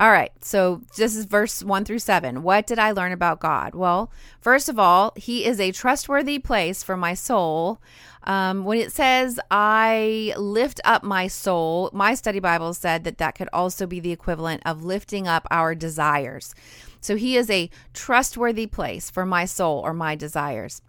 All 0.00 0.10
right, 0.10 0.32
so 0.42 0.80
this 0.96 1.14
is 1.14 1.26
verse 1.26 1.62
one 1.62 1.84
through 1.84 1.98
seven. 1.98 2.42
What 2.42 2.66
did 2.66 2.78
I 2.78 2.92
learn 2.92 3.12
about 3.12 3.38
God? 3.38 3.74
Well, 3.74 4.10
first 4.40 4.70
of 4.70 4.78
all, 4.78 5.12
He 5.14 5.44
is 5.44 5.60
a 5.60 5.72
trustworthy 5.72 6.38
place 6.38 6.82
for 6.82 6.96
my 6.96 7.12
soul. 7.12 7.82
Um, 8.24 8.64
when 8.64 8.78
it 8.78 8.92
says, 8.92 9.38
I 9.50 10.32
lift 10.38 10.80
up 10.84 11.02
my 11.02 11.26
soul, 11.26 11.90
my 11.92 12.14
study 12.14 12.40
Bible 12.40 12.72
said 12.72 13.04
that 13.04 13.18
that 13.18 13.34
could 13.34 13.50
also 13.52 13.86
be 13.86 14.00
the 14.00 14.10
equivalent 14.10 14.62
of 14.64 14.84
lifting 14.84 15.28
up 15.28 15.46
our 15.50 15.74
desires. 15.74 16.54
So 17.02 17.16
He 17.16 17.36
is 17.36 17.50
a 17.50 17.68
trustworthy 17.92 18.66
place 18.66 19.10
for 19.10 19.26
my 19.26 19.44
soul 19.44 19.80
or 19.80 19.92
my 19.92 20.16
desires. 20.16 20.80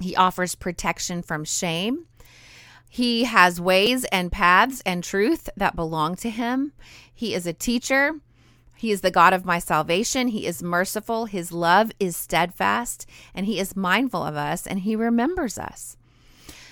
He 0.00 0.14
offers 0.14 0.54
protection 0.54 1.22
from 1.22 1.44
shame. 1.44 2.06
He 2.88 3.24
has 3.24 3.60
ways 3.60 4.04
and 4.04 4.32
paths 4.32 4.80
and 4.86 5.02
truth 5.02 5.50
that 5.56 5.76
belong 5.76 6.14
to 6.16 6.30
him. 6.30 6.72
He 7.12 7.34
is 7.34 7.46
a 7.46 7.52
teacher. 7.52 8.14
He 8.78 8.92
is 8.92 9.00
the 9.00 9.10
God 9.10 9.32
of 9.32 9.44
my 9.44 9.58
salvation. 9.58 10.28
He 10.28 10.46
is 10.46 10.62
merciful. 10.62 11.26
His 11.26 11.50
love 11.50 11.90
is 11.98 12.16
steadfast, 12.16 13.06
and 13.34 13.44
He 13.44 13.58
is 13.58 13.74
mindful 13.74 14.22
of 14.22 14.36
us, 14.36 14.68
and 14.68 14.78
He 14.78 14.94
remembers 14.94 15.58
us. 15.58 15.96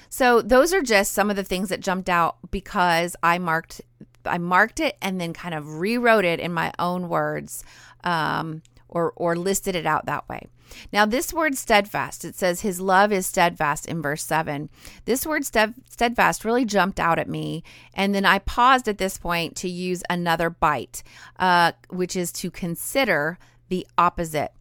So 0.09 0.41
those 0.41 0.73
are 0.73 0.83
just 0.83 1.13
some 1.13 1.31
of 1.31 1.37
the 1.37 1.43
things 1.43 1.69
that 1.69 1.81
jumped 1.81 2.09
out 2.09 2.37
because 2.53 3.17
I 3.25 3.39
marked 3.39 3.81
I 4.25 4.39
marked 4.39 4.79
it 4.79 4.97
and 5.03 5.21
then 5.21 5.33
kind 5.33 5.55
of 5.55 5.79
rewrote 5.79 6.25
it 6.25 6.39
in 6.39 6.53
my 6.53 6.73
own 6.79 7.09
words. 7.09 7.65
Um, 8.05 8.63
or 8.97 9.13
or 9.17 9.37
listed 9.37 9.77
it 9.77 9.85
out 9.85 10.07
that 10.07 10.27
way. 10.29 10.47
Now 10.93 11.05
this 11.05 11.33
word 11.33 11.57
steadfast, 11.57 12.25
it 12.25 12.35
says 12.35 12.63
his 12.63 12.81
love 12.81 13.13
is 13.13 13.27
steadfast 13.27 13.87
in 13.87 14.01
verse 14.01 14.25
7. 14.25 14.71
This 15.05 15.27
word 15.27 15.45
steadfast 15.45 16.45
really 16.45 16.65
jumped 16.65 16.99
out 16.99 17.19
at 17.19 17.29
me 17.29 17.63
and 17.95 18.15
then 18.15 18.25
I 18.25 18.39
paused 18.39 18.89
at 18.89 18.99
this 18.99 19.19
point 19.19 19.55
to 19.57 19.69
use 19.69 20.03
another 20.09 20.49
bite, 20.49 21.03
uh, 21.39 21.73
which 21.91 22.17
is 22.17 22.33
to 22.33 22.51
consider 22.51 23.39
the 23.69 23.87
opposite 23.99 24.53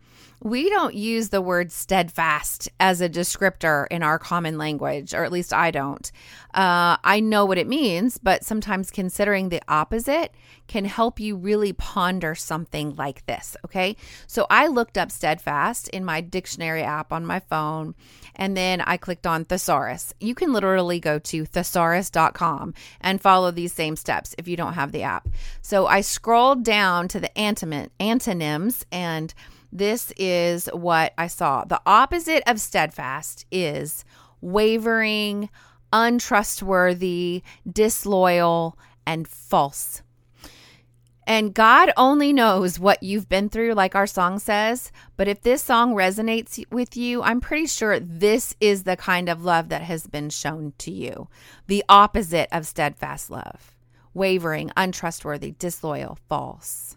we 0.42 0.70
don't 0.70 0.94
use 0.94 1.30
the 1.30 1.42
word 1.42 1.72
steadfast 1.72 2.70
as 2.80 3.02
a 3.02 3.10
descriptor 3.10 3.88
in 3.90 4.04
our 4.04 4.20
common 4.20 4.58
language, 4.58 5.14
or 5.14 5.24
at 5.24 5.32
least 5.32 5.54
I 5.54 5.72
don't. 5.72 6.12
Uh, 6.54 6.98
I 7.04 7.20
know 7.20 7.46
what 7.46 7.58
it 7.58 7.68
means, 7.68 8.18
but 8.18 8.44
sometimes 8.46 8.92
considering 8.92 9.50
the 9.50 9.62
opposite 9.68 10.34
can 10.68 10.86
help 10.86 11.20
you 11.20 11.36
really 11.36 11.74
ponder 11.74 12.36
something 12.36 12.96
like 12.96 13.26
this. 13.26 13.58
Okay. 13.66 13.96
So 14.28 14.48
I 14.50 14.68
looked 14.68 14.98
up 14.98 15.12
steadfast 15.12 15.90
in 15.90 16.06
my 16.06 16.22
dictionary 16.22 16.84
app 16.84 17.12
on 17.12 17.26
my 17.26 17.40
phone, 17.40 17.96
and 18.36 18.56
then 18.56 18.82
I 18.82 18.98
clicked 18.98 19.28
on 19.28 19.46
thesaurus. 19.46 20.14
You 20.20 20.36
can 20.36 20.54
literally 20.54 21.00
go 21.00 21.20
to 21.20 21.46
thesaurus.com 21.46 22.74
and 23.02 23.22
follow 23.22 23.52
these 23.52 23.74
same 23.74 23.96
steps 23.96 24.36
if 24.38 24.48
you 24.48 24.58
don't 24.58 24.74
have 24.74 24.92
the 24.92 25.04
app. 25.04 25.28
So 25.62 25.88
I 25.88 26.02
scrolled 26.02 26.64
down 26.64 27.08
to 27.10 27.20
the 27.20 27.32
antonym, 27.36 27.90
antonyms 28.00 28.86
and 28.92 29.34
this 29.78 30.14
is 30.18 30.68
what 30.68 31.14
I 31.18 31.28
saw. 31.28 31.66
The 31.66 31.82
opposite 31.86 32.44
of 32.48 32.62
steadfast 32.62 33.46
is 33.52 34.06
wavering, 34.40 35.50
untrustworthy, 35.92 37.44
disloyal, 37.70 38.78
and 39.06 39.28
false. 39.28 40.02
And 41.28 41.54
God 41.54 41.92
only 41.98 42.32
knows 42.32 42.80
what 42.80 43.02
you've 43.02 43.28
been 43.28 43.50
through, 43.50 43.74
like 43.74 43.96
our 43.96 44.08
song 44.08 44.40
says. 44.40 44.92
But 45.18 45.28
if 45.28 45.42
this 45.42 45.64
song 45.64 45.96
resonates 45.96 46.64
with 46.72 46.96
you, 46.96 47.24
I'm 47.24 47.42
pretty 47.42 47.66
sure 47.66 48.00
this 48.00 48.56
is 48.62 48.84
the 48.84 48.96
kind 48.96 49.28
of 49.28 49.44
love 49.44 49.70
that 49.70 49.82
has 49.82 50.06
been 50.06 50.30
shown 50.30 50.74
to 50.80 50.92
you 50.92 51.28
the 51.68 51.84
opposite 51.90 52.48
of 52.52 52.68
steadfast 52.68 53.30
love 53.30 53.72
wavering, 54.14 54.72
untrustworthy, 54.78 55.52
disloyal, 55.60 56.18
false. 56.30 56.96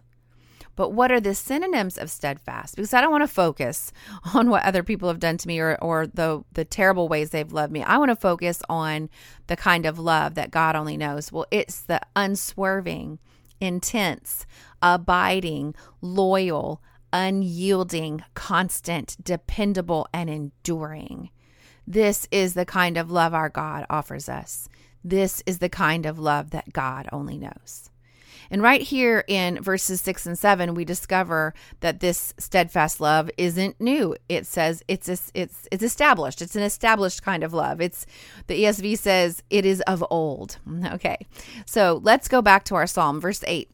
But 0.79 0.93
what 0.93 1.11
are 1.11 1.19
the 1.19 1.35
synonyms 1.35 1.99
of 1.99 2.09
steadfast? 2.09 2.77
Because 2.77 2.95
I 2.95 3.01
don't 3.01 3.11
want 3.11 3.25
to 3.25 3.35
focus 3.35 3.93
on 4.35 4.49
what 4.49 4.63
other 4.63 4.85
people 4.85 5.09
have 5.09 5.19
done 5.19 5.37
to 5.39 5.49
me 5.49 5.59
or, 5.59 5.77
or 5.83 6.07
the, 6.07 6.45
the 6.53 6.65
terrible 6.65 7.09
ways 7.09 7.31
they've 7.31 7.53
loved 7.53 7.73
me. 7.73 7.83
I 7.83 7.99
want 7.99 8.11
to 8.11 8.17
focus 8.17 8.63
on 8.69 9.11
the 9.49 9.57
kind 9.57 9.87
of 9.87 9.99
love 9.99 10.37
that 10.37 10.53
God 10.53 10.77
only 10.77 10.97
knows. 10.97 11.33
Well, 11.33 11.47
it's 11.51 11.81
the 11.81 12.01
unswerving, 12.15 13.19
intense, 13.61 14.47
abiding, 14.81 15.75
loyal, 16.01 16.81
unyielding, 17.13 18.23
constant, 18.35 19.17
dependable, 19.21 20.07
and 20.15 20.31
enduring. 20.31 21.31
This 21.89 22.29
is 22.31 22.55
the 22.55 22.65
kind 22.65 22.97
of 22.97 23.11
love 23.11 23.35
our 23.35 23.49
God 23.49 23.85
offers 23.91 24.29
us. 24.29 24.69
This 25.03 25.43
is 25.45 25.59
the 25.59 25.69
kind 25.69 26.07
of 26.07 26.21
love 26.21 26.51
that 26.51 26.73
God 26.73 27.09
only 27.11 27.37
knows. 27.37 27.91
And 28.51 28.63
right 28.63 28.83
here 28.83 29.25
in 29.29 29.63
verses 29.63 30.01
six 30.01 30.27
and 30.27 30.39
seven, 30.39 30.75
we 30.75 30.85
discover 30.85 31.55
that 31.81 32.01
this 32.01 32.35
steadfast 32.39 33.01
love 33.01 33.31
isn't 33.37 33.81
new. 33.81 34.17
It 34.29 34.47
says 34.47 34.83
it's 34.89 35.09
it's 35.09 35.69
it's 35.71 35.83
established. 35.83 36.43
It's 36.43 36.57
an 36.57 36.63
established 36.63 37.23
kind 37.23 37.45
of 37.45 37.53
love. 37.53 37.81
It's 37.81 38.07
the 38.47 38.65
ESV 38.65 38.99
says 38.99 39.43
it 39.51 39.65
is 39.65 39.81
of 39.83 40.05
old. 40.11 40.59
Okay, 40.89 41.27
so 41.67 42.01
let's 42.03 42.29
go 42.29 42.41
back 42.41 42.65
to 42.65 42.75
our 42.75 42.87
psalm, 42.87 43.21
verse 43.21 43.45
eight. 43.47 43.71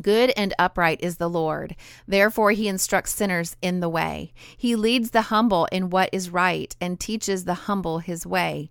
Good 0.00 0.32
and 0.36 0.54
upright 0.58 1.00
is 1.02 1.16
the 1.16 1.28
Lord. 1.28 1.74
Therefore, 2.06 2.52
he 2.52 2.68
instructs 2.68 3.12
sinners 3.12 3.56
in 3.60 3.80
the 3.80 3.88
way. 3.88 4.32
He 4.56 4.76
leads 4.76 5.10
the 5.10 5.22
humble 5.22 5.66
in 5.72 5.90
what 5.90 6.08
is 6.12 6.30
right 6.30 6.74
and 6.80 6.98
teaches 6.98 7.44
the 7.44 7.54
humble 7.54 7.98
his 7.98 8.24
way. 8.24 8.70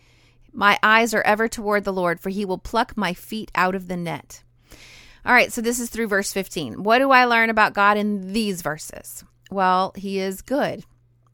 My 0.53 0.77
eyes 0.83 1.13
are 1.13 1.21
ever 1.21 1.47
toward 1.47 1.83
the 1.83 1.93
Lord, 1.93 2.19
for 2.19 2.29
he 2.29 2.45
will 2.45 2.57
pluck 2.57 2.97
my 2.97 3.13
feet 3.13 3.51
out 3.55 3.75
of 3.75 3.87
the 3.87 3.97
net. 3.97 4.43
All 5.25 5.33
right, 5.33 5.51
so 5.51 5.61
this 5.61 5.79
is 5.79 5.89
through 5.89 6.07
verse 6.07 6.33
15. 6.33 6.83
What 6.83 6.99
do 6.99 7.11
I 7.11 7.25
learn 7.25 7.49
about 7.49 7.73
God 7.73 7.97
in 7.97 8.33
these 8.33 8.61
verses? 8.61 9.23
Well, 9.51 9.93
he 9.95 10.19
is 10.19 10.41
good. 10.41 10.83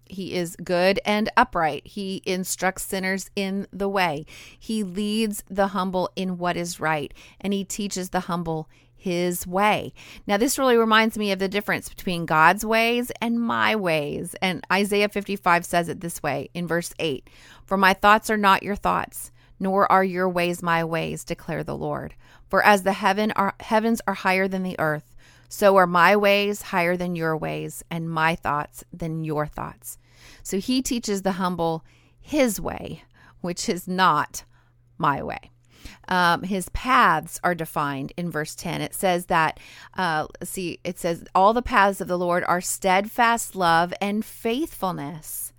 He 0.06 0.36
is 0.36 0.56
good 0.58 1.00
and 1.06 1.30
upright. 1.38 1.86
He 1.86 2.22
instructs 2.26 2.84
sinners 2.84 3.30
in 3.36 3.68
the 3.72 3.90
way. 3.90 4.26
He 4.58 4.84
leads 4.84 5.44
the 5.50 5.68
humble 5.68 6.10
in 6.16 6.38
what 6.38 6.58
is 6.58 6.80
right, 6.80 7.14
and 7.40 7.54
he 7.54 7.64
teaches 7.64 8.10
the 8.10 8.22
humble 8.22 8.70
his 8.98 9.46
way. 9.46 9.94
Now, 10.26 10.38
this 10.38 10.58
really 10.58 10.76
reminds 10.76 11.18
me 11.18 11.32
of 11.32 11.40
the 11.40 11.48
difference 11.48 11.88
between 11.88 12.26
God's 12.26 12.66
ways 12.66 13.12
and 13.22 13.40
my 13.40 13.76
ways. 13.76 14.36
And 14.42 14.66
Isaiah 14.72 15.08
55 15.08 15.66
says 15.66 15.88
it 15.88 16.02
this 16.02 16.22
way 16.24 16.50
in 16.54 16.68
verse 16.68 16.94
8 17.00 17.30
For 17.64 17.78
my 17.78 17.94
thoughts 17.94 18.30
are 18.30 18.38
not 18.38 18.64
your 18.64 18.76
thoughts, 18.76 19.32
nor 19.60 19.90
are 19.92 20.04
your 20.04 20.28
ways 20.28 20.64
my 20.64 20.84
ways, 20.84 21.24
declare 21.24 21.64
the 21.64 21.78
Lord. 21.78 22.16
For 22.50 22.64
as 22.64 22.84
the 22.84 22.94
heaven 22.94 23.32
are, 23.34 23.54
heavens 23.60 24.02
are 24.08 24.14
higher 24.16 24.48
than 24.48 24.64
the 24.64 24.80
earth, 24.80 25.16
So 25.48 25.78
are 25.78 25.88
my 25.88 26.16
ways 26.16 26.62
higher 26.62 26.98
than 26.98 27.16
your 27.16 27.38
ways, 27.38 27.84
and 27.92 28.10
my 28.10 28.36
thoughts 28.36 28.84
than 28.92 29.24
your 29.24 29.46
thoughts. 29.46 29.98
So 30.44 30.60
he 30.60 30.82
teaches 30.82 31.22
the 31.22 31.34
humble 31.34 31.86
his 32.20 32.60
way, 32.60 33.04
which 33.42 33.70
is 33.70 33.88
not 33.88 34.44
my 34.98 35.22
way. 35.24 35.52
Um, 36.08 36.44
his 36.44 36.70
paths 36.70 37.40
are 37.44 37.56
defined 37.56 38.14
in 38.18 38.32
verse 38.32 38.56
10. 38.56 38.82
It 38.82 38.94
says 38.94 39.28
that, 39.28 39.60
uh, 39.96 40.28
see, 40.44 40.80
it 40.84 41.00
says, 41.00 41.24
all 41.36 41.54
the 41.54 41.62
paths 41.62 42.02
of 42.02 42.08
the 42.08 42.18
Lord 42.18 42.44
are 42.48 42.62
steadfast 42.62 43.56
love 43.56 43.94
and 44.00 44.24
faithfulness. 44.24 45.54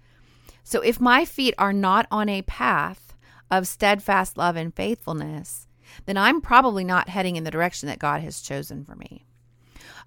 So 0.65 0.81
if 0.81 1.01
my 1.01 1.25
feet 1.25 1.55
are 1.59 1.73
not 1.73 2.07
on 2.11 2.29
a 2.29 2.43
path 2.43 3.15
of 3.51 3.67
steadfast 3.67 4.37
love 4.37 4.57
and 4.57 4.75
faithfulness, 4.75 5.67
then 6.07 6.17
I'm 6.17 6.41
probably 6.41 6.85
not 6.85 7.09
heading 7.09 7.37
in 7.37 7.45
the 7.45 7.51
direction 7.51 7.89
that 7.89 7.99
God 7.99 8.21
has 8.21 8.41
chosen 8.41 8.85
for 8.85 8.95
me. 8.95 9.25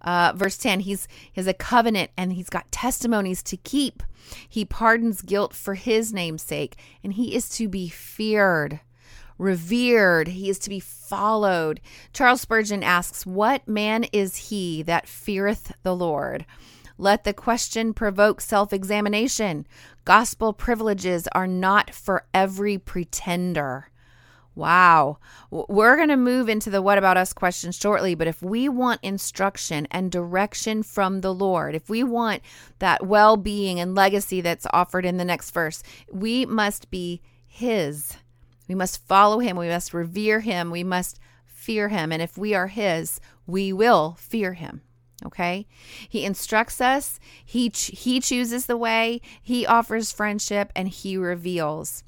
Uh, 0.02 0.34
verse 0.36 0.58
10 0.58 0.80
he's 0.80 1.08
he 1.32 1.40
has 1.40 1.46
a 1.46 1.54
covenant 1.54 2.10
and 2.18 2.34
he's 2.34 2.50
got 2.50 2.72
testimonies 2.72 3.44
to 3.44 3.56
keep 3.56 4.02
he 4.50 4.66
pardons 4.66 5.22
guilt 5.22 5.54
for 5.54 5.76
his 5.76 6.12
name's 6.12 6.42
sake 6.42 6.76
and 7.04 7.14
he 7.14 7.36
is 7.36 7.48
to 7.50 7.68
be 7.68 7.88
feared 7.88 8.80
revered 9.42 10.30
he 10.30 10.50
is 10.50 10.60
to 10.60 10.70
be 10.70 10.80
followed 10.80 11.82
charles 12.14 12.42
spurgeon 12.42 12.84
asks 12.84 13.26
what 13.26 13.68
man 13.68 14.06
is 14.14 14.36
he 14.50 14.82
that 14.82 15.08
feareth 15.08 15.74
the 15.84 15.96
lord 15.96 16.46
let 17.02 17.24
the 17.24 17.34
question 17.34 17.96
provoke 17.96 18.42
self 18.42 18.72
examination. 18.72 19.66
Gospel 20.06 20.54
privileges 20.54 21.28
are 21.32 21.48
not 21.48 21.96
for 21.96 22.28
every 22.32 22.78
pretender. 22.78 23.90
Wow. 24.54 25.18
We're 25.50 25.96
going 25.96 26.10
to 26.10 26.16
move 26.16 26.48
into 26.48 26.70
the 26.70 26.80
what 26.80 27.00
about 27.00 27.18
us 27.18 27.34
question 27.34 27.72
shortly, 27.72 28.14
but 28.14 28.28
if 28.28 28.44
we 28.44 28.70
want 28.70 29.00
instruction 29.02 29.88
and 29.90 30.12
direction 30.12 30.84
from 30.84 31.22
the 31.22 31.34
Lord, 31.34 31.74
if 31.74 31.90
we 31.90 32.04
want 32.04 32.44
that 32.78 33.08
well 33.08 33.36
being 33.36 33.80
and 33.80 33.96
legacy 33.96 34.40
that's 34.40 34.68
offered 34.72 35.04
in 35.04 35.18
the 35.18 35.26
next 35.26 35.50
verse, 35.50 35.82
we 36.12 36.46
must 36.46 36.92
be 36.92 37.20
His. 37.48 38.16
We 38.68 38.76
must 38.76 39.06
follow 39.06 39.40
Him. 39.40 39.58
We 39.58 39.68
must 39.68 39.94
revere 39.94 40.40
Him. 40.40 40.72
We 40.72 40.84
must 40.84 41.20
fear 41.46 41.90
Him. 41.90 42.12
And 42.12 42.22
if 42.22 42.38
we 42.38 42.54
are 42.54 42.68
His, 42.68 43.20
we 43.46 43.74
will 43.74 44.16
fear 44.20 44.54
Him. 44.54 44.82
Okay. 45.26 45.68
He 46.10 46.26
instructs 46.26 46.82
us, 46.82 47.20
He, 47.46 47.70
ch- 47.70 47.92
he 47.94 48.20
chooses 48.20 48.66
the 48.66 48.78
way, 48.78 49.22
He 49.42 49.66
offers 49.66 50.12
friendship, 50.12 50.72
and 50.76 50.88
He 50.88 51.16
reveals. 51.18 52.04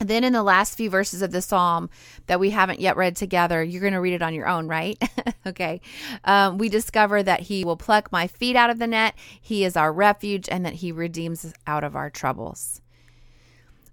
Then 0.00 0.24
in 0.24 0.32
the 0.32 0.42
last 0.42 0.76
few 0.76 0.90
verses 0.90 1.22
of 1.22 1.30
the 1.30 1.40
psalm 1.40 1.88
that 2.26 2.40
we 2.40 2.50
haven't 2.50 2.80
yet 2.80 2.96
read 2.96 3.16
together, 3.16 3.62
you're 3.62 3.80
going 3.80 3.92
to 3.92 4.00
read 4.00 4.14
it 4.14 4.22
on 4.22 4.34
your 4.34 4.48
own, 4.48 4.66
right? 4.66 5.00
okay. 5.46 5.80
Um, 6.24 6.58
we 6.58 6.68
discover 6.68 7.22
that 7.22 7.40
he 7.40 7.64
will 7.64 7.76
pluck 7.76 8.10
my 8.10 8.26
feet 8.26 8.56
out 8.56 8.70
of 8.70 8.78
the 8.78 8.88
net. 8.88 9.14
He 9.40 9.64
is 9.64 9.76
our 9.76 9.92
refuge 9.92 10.48
and 10.48 10.66
that 10.66 10.74
he 10.74 10.90
redeems 10.90 11.44
us 11.44 11.54
out 11.66 11.84
of 11.84 11.94
our 11.94 12.10
troubles. 12.10 12.80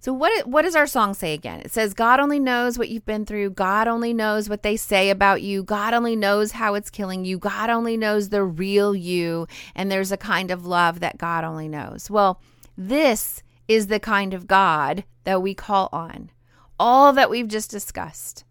So 0.02 0.12
what 0.14 0.48
what 0.48 0.64
does 0.64 0.76
our 0.76 0.88
song 0.88 1.14
say 1.14 1.36
again? 1.36 1.60
It 1.60 1.72
says 1.72 1.94
God 1.94 2.20
only 2.20 2.40
knows 2.40 2.76
what 2.76 2.90
you've 2.90 3.06
been 3.06 3.24
through. 3.24 3.52
God 3.52 3.88
only 3.88 4.14
knows 4.14 4.50
what 4.50 4.64
they 4.64 4.76
say 4.76 5.12
about 5.12 5.44
you. 5.44 5.62
God 5.64 5.94
only 5.94 6.16
knows 6.16 6.54
how 6.54 6.74
it's 6.74 6.90
killing 6.90 7.24
you. 7.24 7.38
God 7.38 7.70
only 7.70 7.98
knows 7.98 8.30
the 8.30 8.44
real 8.44 8.96
you 8.96 9.46
and 9.76 9.92
there's 9.92 10.12
a 10.12 10.18
kind 10.18 10.50
of 10.50 10.66
love 10.66 11.02
that 11.02 11.20
God 11.20 11.44
only 11.44 11.68
knows. 11.68 12.10
Well, 12.10 12.42
this 12.76 13.44
is 13.68 13.88
the 13.88 14.00
kind 14.00 14.34
of 14.34 14.48
God 14.48 15.04
that 15.24 15.44
we 15.44 15.54
call 15.54 15.88
on. 15.94 16.32
All 16.80 17.14
that 17.14 17.30
we've 17.30 17.48
just 17.48 17.70
discussed. 17.70 18.44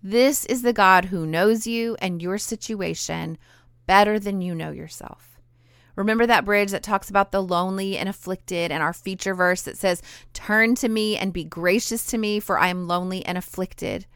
This 0.00 0.44
is 0.44 0.62
the 0.62 0.72
God 0.72 1.06
who 1.06 1.26
knows 1.26 1.66
you 1.66 1.96
and 1.98 2.22
your 2.22 2.38
situation 2.38 3.36
better 3.88 4.20
than 4.20 4.40
you 4.40 4.54
know 4.54 4.70
yourself. 4.70 5.33
Remember 5.96 6.26
that 6.26 6.44
bridge 6.44 6.70
that 6.70 6.82
talks 6.82 7.10
about 7.10 7.32
the 7.32 7.42
lonely 7.42 7.96
and 7.96 8.08
afflicted, 8.08 8.72
and 8.72 8.82
our 8.82 8.92
feature 8.92 9.34
verse 9.34 9.62
that 9.62 9.78
says, 9.78 10.02
Turn 10.32 10.74
to 10.76 10.88
me 10.88 11.16
and 11.16 11.32
be 11.32 11.44
gracious 11.44 12.04
to 12.06 12.18
me, 12.18 12.40
for 12.40 12.58
I 12.58 12.68
am 12.68 12.86
lonely 12.86 13.24
and 13.24 13.38
afflicted. 13.38 14.06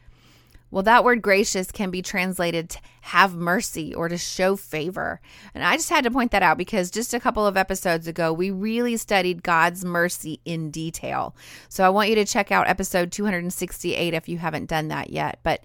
Well, 0.71 0.83
that 0.83 1.03
word 1.03 1.23
gracious 1.23 1.71
can 1.71 1.89
be 1.89 2.03
translated 2.03 2.69
to 2.69 2.79
have 3.01 3.35
mercy 3.35 3.93
or 3.95 4.07
to 4.07 4.19
show 4.19 4.55
favor. 4.55 5.19
And 5.55 5.63
I 5.63 5.75
just 5.75 5.89
had 5.89 6.03
to 6.03 6.11
point 6.11 6.31
that 6.31 6.43
out 6.43 6.59
because 6.59 6.91
just 6.91 7.13
a 7.13 7.19
couple 7.19 7.47
of 7.47 7.57
episodes 7.57 8.07
ago, 8.07 8.31
we 8.31 8.51
really 8.51 8.95
studied 8.95 9.41
God's 9.41 9.83
mercy 9.83 10.39
in 10.45 10.69
detail. 10.69 11.35
So 11.69 11.83
I 11.83 11.89
want 11.89 12.09
you 12.09 12.15
to 12.15 12.25
check 12.25 12.51
out 12.51 12.67
episode 12.67 13.11
268 13.11 14.13
if 14.13 14.29
you 14.29 14.37
haven't 14.37 14.69
done 14.69 14.89
that 14.89 15.09
yet. 15.09 15.39
But 15.41 15.63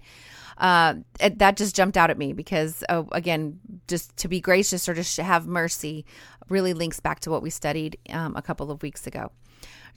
uh, 0.57 0.95
it, 1.19 1.39
that 1.39 1.57
just 1.57 1.75
jumped 1.75 1.97
out 1.97 2.09
at 2.09 2.17
me 2.17 2.33
because, 2.33 2.83
uh, 2.89 3.03
again, 3.11 3.59
just 3.87 4.15
to 4.17 4.27
be 4.27 4.39
gracious 4.39 4.87
or 4.87 4.95
to 4.95 5.23
have 5.23 5.47
mercy 5.47 6.05
really 6.49 6.73
links 6.73 6.99
back 6.99 7.19
to 7.21 7.31
what 7.31 7.41
we 7.41 7.49
studied 7.49 7.97
um, 8.09 8.35
a 8.35 8.41
couple 8.41 8.71
of 8.71 8.81
weeks 8.81 9.07
ago. 9.07 9.31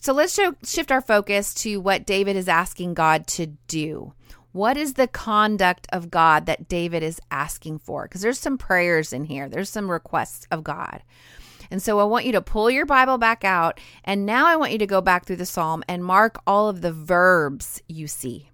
So 0.01 0.13
let's 0.13 0.35
show, 0.35 0.55
shift 0.65 0.93
our 0.93 1.01
focus 1.01 1.53
to 1.55 1.81
what 1.81 2.07
David 2.07 2.37
is 2.37 2.49
asking 2.49 2.95
God 2.95 3.27
to 3.29 3.47
do. 3.67 4.13
What 4.53 4.77
is 4.77 4.95
the 4.95 5.09
conduct 5.09 5.87
of 5.93 6.11
God 6.11 6.47
that 6.47 6.69
David 6.69 7.03
is 7.03 7.21
asking 7.31 7.81
for? 7.81 8.05
Because 8.05 8.23
there's 8.23 8.39
some 8.39 8.59
prayers 8.59 9.13
in 9.13 9.25
here, 9.25 9.49
there's 9.49 9.69
some 9.69 9.91
requests 9.91 10.47
of 10.51 10.65
God. 10.65 11.03
And 11.71 11.83
so 11.83 11.99
I 11.99 12.05
want 12.05 12.25
you 12.25 12.33
to 12.33 12.41
pull 12.41 12.71
your 12.71 12.87
Bible 12.87 13.19
back 13.19 13.45
out. 13.45 13.79
And 14.05 14.25
now 14.25 14.47
I 14.47 14.57
want 14.57 14.73
you 14.73 14.79
to 14.79 14.87
go 14.87 15.01
back 15.01 15.27
through 15.27 15.37
the 15.37 15.47
psalm 15.47 15.85
and 15.87 16.03
mark 16.03 16.41
all 16.47 16.69
of 16.69 16.81
the 16.81 16.93
verbs 16.93 17.83
you 17.89 18.07
see. 18.07 18.48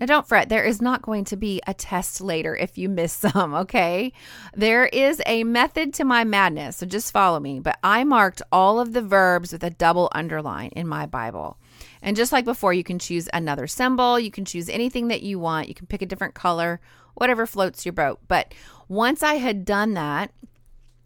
Now, 0.00 0.06
don't 0.06 0.28
fret, 0.28 0.48
there 0.48 0.64
is 0.64 0.80
not 0.80 1.02
going 1.02 1.24
to 1.26 1.36
be 1.36 1.60
a 1.66 1.74
test 1.74 2.20
later 2.20 2.54
if 2.54 2.78
you 2.78 2.88
miss 2.88 3.12
some, 3.32 3.54
okay? 3.54 4.12
There 4.54 4.86
is 4.86 5.20
a 5.26 5.44
method 5.44 5.94
to 5.94 6.04
my 6.04 6.24
madness, 6.24 6.76
so 6.76 6.86
just 6.86 7.12
follow 7.12 7.40
me. 7.40 7.60
But 7.60 7.78
I 7.82 8.04
marked 8.04 8.42
all 8.52 8.78
of 8.78 8.92
the 8.92 9.02
verbs 9.02 9.52
with 9.52 9.64
a 9.64 9.70
double 9.70 10.08
underline 10.12 10.70
in 10.70 10.86
my 10.86 11.06
Bible. 11.06 11.58
And 12.02 12.16
just 12.16 12.32
like 12.32 12.44
before, 12.44 12.72
you 12.72 12.84
can 12.84 12.98
choose 12.98 13.28
another 13.32 13.66
symbol, 13.66 14.18
you 14.18 14.30
can 14.30 14.44
choose 14.44 14.68
anything 14.68 15.08
that 15.08 15.22
you 15.22 15.38
want, 15.38 15.68
you 15.68 15.74
can 15.74 15.86
pick 15.86 16.02
a 16.02 16.06
different 16.06 16.34
color, 16.34 16.80
whatever 17.14 17.46
floats 17.46 17.84
your 17.84 17.92
boat. 17.92 18.20
But 18.28 18.54
once 18.88 19.22
I 19.22 19.34
had 19.34 19.64
done 19.64 19.94
that, 19.94 20.32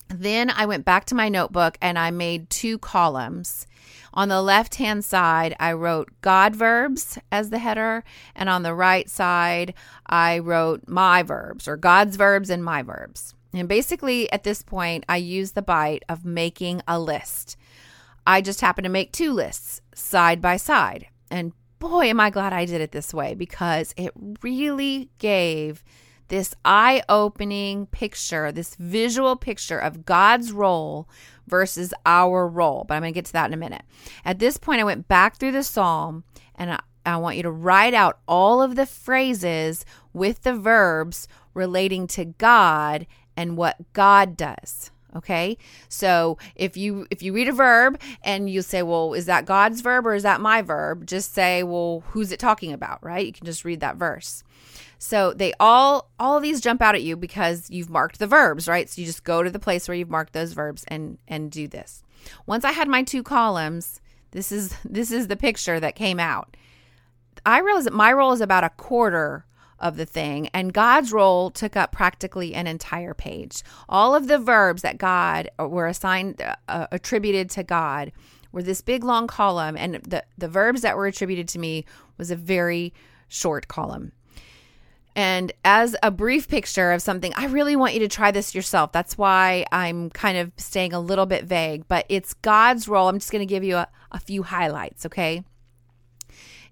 then 0.09 0.50
I 0.50 0.66
went 0.66 0.85
back 0.85 1.07
to 1.07 1.14
my 1.14 1.28
notebook 1.28 1.78
and 1.81 1.98
I 1.98 2.11
made 2.11 2.50
two 2.50 2.78
columns. 2.78 3.66
On 4.14 4.29
the 4.29 4.42
left 4.42 4.75
hand 4.75 5.05
side, 5.05 5.57
I 5.59 5.72
wrote 5.72 6.11
God 6.20 6.55
verbs 6.55 7.18
as 7.31 7.51
the 7.51 7.59
header, 7.59 8.05
and 8.35 8.48
on 8.48 8.62
the 8.62 8.75
right 8.75 9.09
side, 9.09 9.75
I 10.07 10.38
wrote 10.38 10.87
my 10.87 11.22
verbs 11.22 11.66
or 11.66 11.77
God's 11.77 12.16
verbs 12.16 12.51
and 12.51 12.62
my 12.64 12.83
verbs. 12.83 13.35
And 13.55 13.68
basically, 13.68 14.31
at 14.33 14.44
this 14.44 14.62
point, 14.62 15.05
I 15.09 15.16
used 15.16 15.55
the 15.55 15.62
bite 15.62 16.05
of 16.09 16.25
making 16.25 16.83
a 16.87 16.98
list. 16.98 17.57
I 18.27 18.40
just 18.40 18.61
happened 18.61 18.85
to 18.85 18.90
make 18.90 19.12
two 19.12 19.33
lists 19.33 19.81
side 19.94 20.40
by 20.40 20.57
side. 20.57 21.07
And 21.31 21.53
boy, 21.79 22.07
am 22.07 22.20
I 22.20 22.31
glad 22.31 22.53
I 22.53 22.64
did 22.64 22.81
it 22.81 22.92
this 22.92 23.12
way 23.12 23.35
because 23.35 23.94
it 23.96 24.12
really 24.42 25.11
gave 25.18 25.83
this 26.33 26.55
eye 26.64 27.03
opening 27.11 27.85
picture, 27.88 28.51
this 28.51 28.75
visual 28.77 29.37
picture 29.37 29.79
of 29.79 30.07
God's 30.07 30.51
role 30.51 31.07
versus 31.47 31.92
our 32.07 32.49
role. 32.49 32.87
But 32.88 32.95
I'm 32.95 33.03
going 33.03 33.12
to 33.12 33.18
get 33.18 33.27
to 33.27 33.35
that 33.35 33.49
in 33.49 33.53
a 33.53 33.59
minute. 33.59 33.83
At 34.25 34.38
this 34.38 34.57
point, 34.57 34.81
I 34.81 34.85
went 34.85 35.09
back 35.09 35.37
through 35.37 35.53
the 35.53 35.62
psalm 35.62 36.25
and 36.55 36.73
I, 36.73 36.81
I 37.05 37.18
want 37.18 37.37
you 37.37 37.42
to 37.42 37.51
write 37.51 37.92
out 37.92 38.21
all 38.27 38.62
of 38.62 38.77
the 38.77 38.87
phrases 38.87 39.85
with 40.14 40.42
the 40.42 40.55
verbs 40.55 41.29
relating 41.53 42.07
to 42.07 42.25
God 42.25 43.07
and 43.37 43.59
what 43.59 43.92
God 43.92 44.35
does 44.35 44.90
okay 45.14 45.59
so 45.90 46.38
if 46.57 46.75
you 46.75 47.07
if 47.11 47.23
you 47.23 47.35
read 47.35 47.47
a 47.47 47.53
verb 47.53 48.01
and 48.25 48.49
you 48.49 48.62
say 48.62 48.83
well 48.83 49.12
is 49.12 49.27
that 49.27 49.45
god's 49.45 49.83
verb 49.83 50.07
or 50.07 50.14
is 50.14 50.23
that 50.23 50.40
my 50.40 50.62
verb 50.62 51.07
just 51.07 51.35
say 51.35 51.62
well 51.62 52.03
who's 52.09 52.33
it 52.33 52.38
talking 52.38 52.73
about 52.73 53.03
right 53.05 53.27
you 53.27 53.33
can 53.33 53.45
just 53.45 53.62
read 53.62 53.81
that 53.81 53.97
verse 53.97 54.42
so 55.03 55.33
they 55.33 55.53
all 55.59 56.11
all 56.19 56.37
of 56.37 56.43
these 56.43 56.61
jump 56.61 56.81
out 56.81 56.95
at 56.95 57.03
you 57.03 57.17
because 57.17 57.69
you've 57.71 57.91
marked 57.91 58.19
the 58.19 58.27
verbs 58.27 58.69
right 58.69 58.88
so 58.88 59.01
you 59.01 59.07
just 59.07 59.25
go 59.25 59.43
to 59.43 59.51
the 59.51 59.59
place 59.59 59.88
where 59.88 59.97
you've 59.97 60.11
marked 60.11 60.33
those 60.33 60.53
verbs 60.53 60.85
and 60.88 61.19
and 61.27 61.51
do 61.51 61.67
this 61.67 62.03
once 62.47 62.65
i 62.65 62.71
had 62.71 62.88
my 62.88 63.03
two 63.03 63.23
columns 63.23 64.01
this 64.31 64.53
is 64.53 64.75
this 64.85 65.11
is 65.11 65.27
the 65.27 65.37
picture 65.37 65.81
that 65.81 65.97
came 65.97 66.21
out 66.21 66.57
i 67.45 67.59
realized 67.59 67.87
that 67.87 67.93
my 67.93 68.12
role 68.12 68.33
is 68.33 68.41
about 68.41 68.65
a 68.65 68.71
quarter 68.71 69.45
of 69.81 69.97
the 69.97 70.07
thing. 70.07 70.49
And 70.55 70.73
God's 70.73 71.12
role 71.12 71.51
took 71.51 71.77
up 71.77 71.91
practically 71.91 72.55
an 72.55 72.69
entire 72.69 73.15
page. 73.15 73.65
All 73.88 74.15
of 74.15 74.29
the 74.29 74.38
verbs 74.38 74.83
that 74.83 74.97
God 74.97 75.51
uh, 75.59 75.67
were 75.67 75.88
assigned, 75.88 76.41
uh, 76.41 76.55
uh, 76.69 76.87
attributed 76.93 77.51
to 77.51 77.65
God, 77.65 78.12
were 78.53 78.62
this 78.62 78.81
big 78.81 79.03
long 79.03 79.27
column. 79.27 79.77
And 79.77 79.97
the, 79.97 80.25
the 80.38 80.47
verbs 80.47 80.83
that 80.83 80.97
were 80.97 81.07
attributed 81.07 81.49
to 81.49 81.59
me 81.59 81.85
was 82.17 82.31
a 82.31 82.37
very 82.37 82.95
short 83.27 83.67
column. 83.67 84.12
And 85.14 85.53
as 85.64 85.94
a 86.03 86.11
brief 86.11 86.48
picture 86.48 86.92
of 86.92 87.03
something, 87.03 87.33
I 87.37 87.46
really 87.46 87.77
want 87.77 87.94
you 87.94 88.01
to 88.01 88.09
try 88.09 88.31
this 88.31 88.55
yourself. 88.55 88.92
That's 88.92 89.18
why 89.18 89.66
I'm 89.70 90.09
kind 90.11 90.38
of 90.38 90.53
staying 90.57 90.94
a 90.94 91.01
little 91.01 91.27
bit 91.27 91.44
vague, 91.44 91.87
but 91.87 92.07
it's 92.09 92.33
God's 92.35 92.88
role. 92.88 93.09
I'm 93.09 93.18
just 93.18 93.31
going 93.31 93.46
to 93.46 93.53
give 93.53 93.64
you 93.64 93.77
a, 93.77 93.88
a 94.11 94.18
few 94.18 94.42
highlights, 94.42 95.05
okay? 95.07 95.44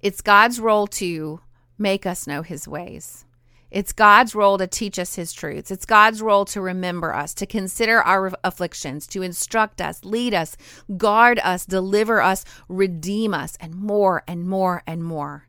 It's 0.00 0.22
God's 0.22 0.58
role 0.58 0.86
to 0.86 1.40
make 1.76 2.06
us 2.06 2.26
know 2.26 2.40
his 2.42 2.66
ways. 2.66 3.26
It's 3.70 3.92
God's 3.92 4.34
role 4.34 4.58
to 4.58 4.66
teach 4.66 4.98
us 4.98 5.14
his 5.14 5.32
truths. 5.32 5.70
It's 5.70 5.84
God's 5.84 6.20
role 6.20 6.44
to 6.46 6.60
remember 6.60 7.14
us, 7.14 7.34
to 7.34 7.46
consider 7.46 8.02
our 8.02 8.32
afflictions, 8.42 9.06
to 9.08 9.22
instruct 9.22 9.80
us, 9.80 10.04
lead 10.04 10.34
us, 10.34 10.56
guard 10.96 11.38
us, 11.44 11.66
deliver 11.66 12.20
us, 12.20 12.44
redeem 12.68 13.32
us, 13.32 13.56
and 13.60 13.74
more 13.74 14.24
and 14.26 14.48
more 14.48 14.82
and 14.86 15.04
more. 15.04 15.46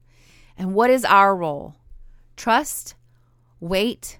And 0.56 0.75
what 0.75 0.91
is 0.91 1.04
our 1.04 1.36
role? 1.36 1.75
Trust, 2.41 2.95
wait, 3.60 4.17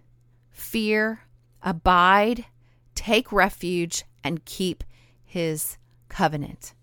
fear, 0.52 1.22
abide, 1.64 2.46
take 2.94 3.32
refuge, 3.32 4.04
and 4.24 4.46
keep 4.46 4.84
his 5.24 5.80
covenant. 6.08 6.76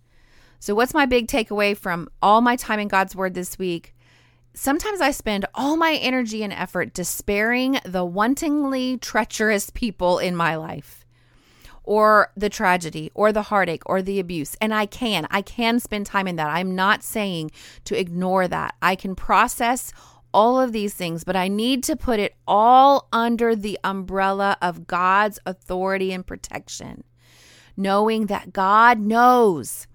So, 0.59 0.75
what's 0.75 0.95
my 0.95 1.07
big 1.07 1.29
takeaway 1.29 1.77
from 1.77 2.09
all 2.21 2.41
my 2.41 2.57
time 2.57 2.81
in 2.81 2.89
God's 2.89 3.15
Word 3.15 3.35
this 3.35 3.57
week? 3.57 3.95
Sometimes 4.53 5.01
I 5.01 5.13
spend 5.13 5.47
all 5.55 5.77
my 5.77 5.93
energy 5.93 6.43
and 6.43 6.53
effort 6.53 6.93
despairing 6.93 7.79
the 7.85 8.05
wantingly 8.05 9.01
treacherous 9.01 9.71
people 9.71 10.19
in 10.19 10.35
my 10.35 10.57
life, 10.57 11.07
or 11.85 12.33
the 12.37 12.51
tragedy, 12.51 13.13
or 13.15 13.31
the 13.31 13.43
heartache, 13.43 13.85
or 13.87 14.03
the 14.03 14.19
abuse. 14.19 14.57
And 14.61 14.75
I 14.75 14.87
can, 14.87 15.29
I 15.31 15.43
can 15.43 15.79
spend 15.79 16.07
time 16.07 16.27
in 16.27 16.35
that. 16.35 16.51
I'm 16.51 16.75
not 16.75 17.05
saying 17.05 17.53
to 17.85 17.97
ignore 17.97 18.49
that. 18.49 18.75
I 18.83 18.97
can 18.97 19.15
process 19.15 19.93
all 20.33 20.61
of 20.61 20.73
these 20.73 20.95
things, 20.95 21.25
but 21.25 21.37
I 21.37 21.49
need 21.49 21.83
to 21.85 21.97
put 21.97 22.21
it 22.21 22.37
all 22.47 23.09
under 23.13 23.57
the 23.57 23.79
umbrella 23.85 24.57
of 24.61 24.87
God's 24.87 25.39
authority 25.47 26.13
and 26.13 26.27
protection, 26.27 27.05
knowing 27.77 28.27
that 28.27 28.53
God 28.53 29.01
knows 29.01 29.87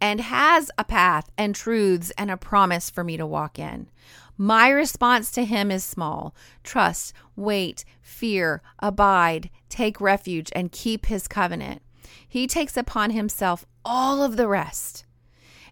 and 0.00 0.20
has 0.20 0.70
a 0.78 0.84
path 0.84 1.30
and 1.36 1.54
truths 1.54 2.12
and 2.16 2.30
a 2.30 2.36
promise 2.36 2.90
for 2.90 3.02
me 3.02 3.16
to 3.16 3.26
walk 3.26 3.58
in. 3.58 3.88
My 4.36 4.68
response 4.68 5.32
to 5.32 5.44
him 5.44 5.70
is 5.70 5.82
small 5.82 6.34
trust, 6.62 7.12
wait, 7.34 7.84
fear, 8.00 8.62
abide, 8.78 9.50
take 9.68 10.00
refuge, 10.00 10.52
and 10.54 10.70
keep 10.70 11.06
his 11.06 11.26
covenant. 11.26 11.82
He 12.26 12.46
takes 12.46 12.76
upon 12.76 13.10
himself 13.10 13.66
all 13.84 14.22
of 14.22 14.36
the 14.36 14.48
rest. 14.48 15.04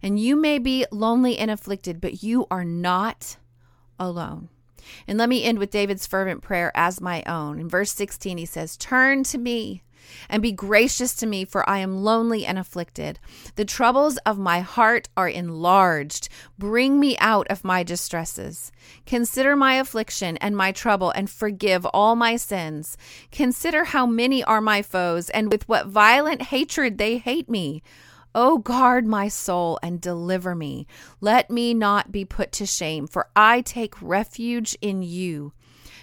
And 0.02 0.18
you 0.18 0.36
may 0.36 0.58
be 0.58 0.84
lonely 0.90 1.38
and 1.38 1.50
afflicted, 1.50 2.00
but 2.00 2.22
you 2.22 2.46
are 2.50 2.64
not 2.64 3.36
alone. 3.98 4.48
And 5.06 5.18
let 5.18 5.28
me 5.28 5.42
end 5.42 5.58
with 5.58 5.70
David's 5.70 6.06
fervent 6.06 6.42
prayer 6.42 6.70
as 6.74 7.00
my 7.00 7.22
own. 7.26 7.58
In 7.58 7.68
verse 7.68 7.92
16, 7.92 8.38
he 8.38 8.46
says, 8.46 8.76
Turn 8.76 9.24
to 9.24 9.38
me 9.38 9.82
and 10.28 10.42
be 10.42 10.52
gracious 10.52 11.14
to 11.16 11.26
me, 11.26 11.44
for 11.44 11.68
I 11.68 11.78
am 11.78 12.02
lonely 12.02 12.46
and 12.46 12.58
afflicted. 12.58 13.18
The 13.56 13.64
troubles 13.64 14.18
of 14.18 14.38
my 14.38 14.60
heart 14.60 15.08
are 15.16 15.28
enlarged. 15.28 16.28
Bring 16.58 17.00
me 17.00 17.16
out 17.18 17.46
of 17.48 17.64
my 17.64 17.82
distresses. 17.82 18.72
Consider 19.04 19.56
my 19.56 19.74
affliction 19.74 20.36
and 20.38 20.56
my 20.56 20.72
trouble, 20.72 21.10
and 21.10 21.28
forgive 21.28 21.84
all 21.86 22.16
my 22.16 22.36
sins. 22.36 22.96
Consider 23.32 23.84
how 23.84 24.06
many 24.06 24.42
are 24.44 24.60
my 24.60 24.82
foes, 24.82 25.30
and 25.30 25.50
with 25.50 25.68
what 25.68 25.86
violent 25.86 26.42
hatred 26.42 26.98
they 26.98 27.18
hate 27.18 27.48
me. 27.48 27.82
O 28.36 28.58
guard 28.58 29.06
my 29.06 29.28
soul 29.28 29.78
and 29.82 30.00
deliver 30.00 30.54
me. 30.54 30.86
Let 31.22 31.50
me 31.50 31.72
not 31.72 32.12
be 32.12 32.26
put 32.26 32.52
to 32.52 32.66
shame, 32.66 33.08
for 33.08 33.28
I 33.34 33.62
take 33.62 34.00
refuge 34.02 34.76
in 34.82 35.02
you. 35.02 35.54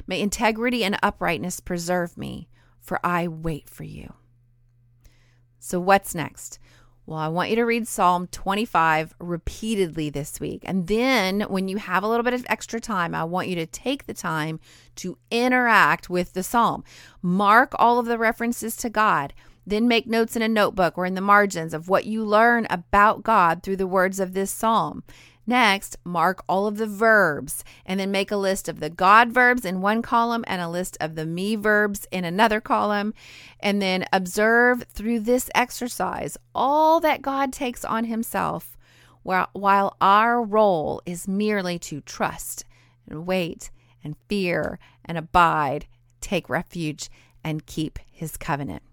May 0.08 0.20
integrity 0.20 0.84
and 0.84 0.98
uprightness 1.04 1.60
preserve 1.60 2.18
me 2.18 2.50
for 2.82 3.00
I 3.04 3.28
wait 3.28 3.70
for 3.70 3.84
you. 3.84 4.14
So, 5.60 5.80
what's 5.80 6.14
next? 6.14 6.60
Well, 7.06 7.20
I 7.20 7.28
want 7.28 7.50
you 7.50 7.56
to 7.58 7.66
read 7.66 7.88
Psalm 7.88 8.28
25 8.28 9.14
repeatedly 9.20 10.10
this 10.10 10.40
week. 10.40 10.64
And 10.66 10.88
then, 10.88 11.42
when 11.42 11.68
you 11.68 11.78
have 11.78 12.04
a 12.04 12.08
little 12.08 12.24
bit 12.24 12.34
of 12.34 12.46
extra 12.50 12.80
time, 12.80 13.14
I 13.14 13.24
want 13.24 13.48
you 13.48 13.56
to 13.56 13.66
take 13.66 14.06
the 14.06 14.14
time 14.14 14.60
to 14.98 15.18
interact 15.32 16.10
with 16.10 16.34
the 16.34 16.44
psalm. 16.44 16.84
Mark 17.22 17.74
all 17.78 18.00
of 18.00 18.06
the 18.06 18.18
references 18.18 18.76
to 18.78 18.90
God. 18.90 19.34
Then 19.66 19.88
make 19.88 20.08
notes 20.08 20.36
in 20.36 20.42
a 20.42 20.48
notebook 20.48 20.98
or 20.98 21.06
in 21.06 21.16
the 21.16 21.22
margins 21.22 21.74
of 21.74 21.88
what 21.88 22.06
you 22.06 22.24
learn 22.24 22.68
about 22.70 23.24
God 23.24 23.64
through 23.64 23.78
the 23.78 23.88
words 23.88 24.20
of 24.20 24.34
this 24.34 24.52
psalm. 24.52 25.04
Next, 25.46 25.98
mark 26.06 26.44
all 26.48 26.68
of 26.68 26.78
the 26.78 26.88
verbs 26.88 27.66
and 27.86 28.00
then 28.00 28.12
make 28.12 28.32
a 28.32 28.38
list 28.38 28.70
of 28.70 28.80
the 28.80 28.90
God 28.90 29.32
verbs 29.32 29.66
in 29.66 29.82
one 29.82 30.02
column 30.02 30.46
and 30.48 30.62
a 30.62 30.70
list 30.70 30.98
of 31.02 31.16
the 31.16 31.26
me 31.26 31.56
verbs 31.56 32.08
in 32.12 32.24
another 32.24 32.62
column. 32.62 33.14
And 33.60 33.82
then 33.82 34.06
observe 34.14 34.84
through 34.90 35.22
this 35.22 35.50
exercise 35.54 36.38
all 36.56 37.02
that 37.02 37.22
God 37.22 37.52
takes 37.52 37.84
on 37.84 38.06
Himself, 38.06 38.78
while 39.24 39.98
our 40.00 40.42
role 40.42 41.02
is 41.06 41.28
merely 41.28 41.78
to 41.80 42.00
trust 42.02 42.64
and 43.10 43.26
wait 43.26 43.70
and 44.02 44.16
fear 44.30 44.80
and 45.04 45.18
abide, 45.18 45.88
take 46.22 46.50
refuge, 46.50 47.10
and 47.44 47.66
keep 47.66 48.00
His 48.10 48.38
covenant. 48.38 48.84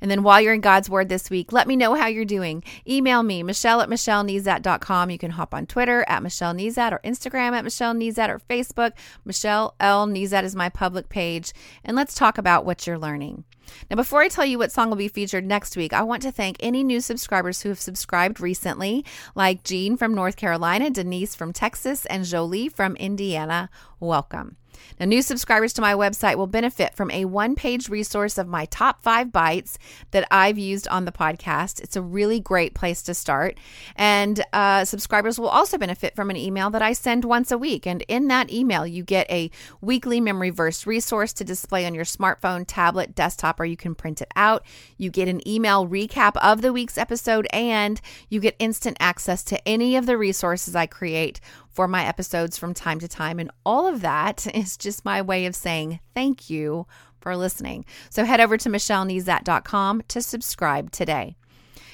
And 0.00 0.10
then 0.10 0.22
while 0.22 0.40
you're 0.40 0.54
in 0.54 0.60
God's 0.60 0.90
Word 0.90 1.08
this 1.08 1.30
week, 1.30 1.52
let 1.52 1.66
me 1.66 1.76
know 1.76 1.94
how 1.94 2.06
you're 2.06 2.24
doing. 2.24 2.62
Email 2.88 3.22
me, 3.22 3.42
Michelle 3.42 3.80
at 3.80 3.88
MichelleNezat.com. 3.88 5.10
You 5.10 5.18
can 5.18 5.32
hop 5.32 5.54
on 5.54 5.66
Twitter 5.66 6.04
at 6.08 6.22
Michelle 6.22 6.54
Nezat 6.54 6.92
or 6.92 7.00
Instagram 7.04 7.52
at 7.52 7.64
Michelle 7.64 7.94
Nezat 7.94 8.28
or 8.28 8.40
Facebook. 8.40 8.92
Michelle 9.24 9.74
L. 9.80 10.06
Nezat 10.06 10.44
is 10.44 10.56
my 10.56 10.68
public 10.68 11.08
page. 11.08 11.52
And 11.84 11.96
let's 11.96 12.14
talk 12.14 12.38
about 12.38 12.64
what 12.64 12.86
you're 12.86 12.98
learning. 12.98 13.44
Now, 13.90 13.96
before 13.96 14.22
I 14.22 14.28
tell 14.28 14.44
you 14.44 14.58
what 14.58 14.72
song 14.72 14.90
will 14.90 14.96
be 14.96 15.08
featured 15.08 15.44
next 15.44 15.76
week, 15.76 15.92
I 15.92 16.02
want 16.02 16.22
to 16.22 16.32
thank 16.32 16.56
any 16.60 16.84
new 16.84 17.00
subscribers 17.00 17.62
who 17.62 17.68
have 17.68 17.80
subscribed 17.80 18.40
recently, 18.40 19.04
like 19.34 19.64
Jean 19.64 19.96
from 19.96 20.14
North 20.14 20.36
Carolina, 20.36 20.90
Denise 20.90 21.34
from 21.34 21.52
Texas, 21.52 22.06
and 22.06 22.24
Jolie 22.24 22.68
from 22.68 22.96
Indiana. 22.96 23.68
Welcome. 24.00 24.56
Now, 24.98 25.06
new 25.06 25.22
subscribers 25.22 25.72
to 25.74 25.80
my 25.80 25.94
website 25.94 26.36
will 26.36 26.46
benefit 26.46 26.94
from 26.94 27.10
a 27.10 27.24
one 27.24 27.54
page 27.54 27.88
resource 27.88 28.38
of 28.38 28.48
my 28.48 28.66
top 28.66 29.02
five 29.02 29.32
bites 29.32 29.78
that 30.10 30.26
I've 30.30 30.58
used 30.58 30.88
on 30.88 31.04
the 31.04 31.12
podcast. 31.12 31.80
It's 31.80 31.96
a 31.96 32.02
really 32.02 32.40
great 32.40 32.74
place 32.74 33.02
to 33.02 33.14
start. 33.14 33.58
And 33.96 34.44
uh, 34.52 34.84
subscribers 34.84 35.38
will 35.38 35.48
also 35.48 35.78
benefit 35.78 36.14
from 36.14 36.30
an 36.30 36.36
email 36.36 36.70
that 36.70 36.82
I 36.82 36.92
send 36.92 37.24
once 37.24 37.50
a 37.50 37.58
week. 37.58 37.86
And 37.86 38.02
in 38.08 38.28
that 38.28 38.52
email, 38.52 38.86
you 38.86 39.02
get 39.02 39.30
a 39.30 39.50
weekly 39.80 40.20
memory 40.20 40.50
verse 40.50 40.86
resource 40.86 41.32
to 41.34 41.44
display 41.44 41.86
on 41.86 41.94
your 41.94 42.04
smartphone, 42.04 42.64
tablet, 42.66 43.14
desktop, 43.14 43.60
or 43.60 43.64
you 43.64 43.76
can 43.76 43.94
print 43.94 44.20
it 44.20 44.30
out. 44.36 44.64
You 44.96 45.10
get 45.10 45.28
an 45.28 45.46
email 45.46 45.86
recap 45.86 46.36
of 46.42 46.62
the 46.62 46.72
week's 46.72 46.98
episode, 46.98 47.46
and 47.52 48.00
you 48.28 48.40
get 48.40 48.56
instant 48.58 48.96
access 49.00 49.42
to 49.44 49.68
any 49.68 49.96
of 49.96 50.06
the 50.06 50.16
resources 50.16 50.74
I 50.74 50.86
create 50.86 51.40
for 51.76 51.86
my 51.86 52.06
episodes 52.06 52.56
from 52.56 52.72
time 52.72 52.98
to 53.00 53.06
time. 53.06 53.38
And 53.38 53.50
all 53.64 53.86
of 53.86 54.00
that 54.00 54.46
is 54.54 54.76
just 54.76 55.04
my 55.04 55.20
way 55.22 55.44
of 55.44 55.54
saying 55.54 56.00
thank 56.14 56.48
you 56.48 56.86
for 57.20 57.36
listening. 57.36 57.84
So 58.08 58.24
head 58.24 58.40
over 58.40 58.56
to 58.56 58.70
michellenezat.com 58.70 60.02
to 60.08 60.22
subscribe 60.22 60.90
today. 60.90 61.36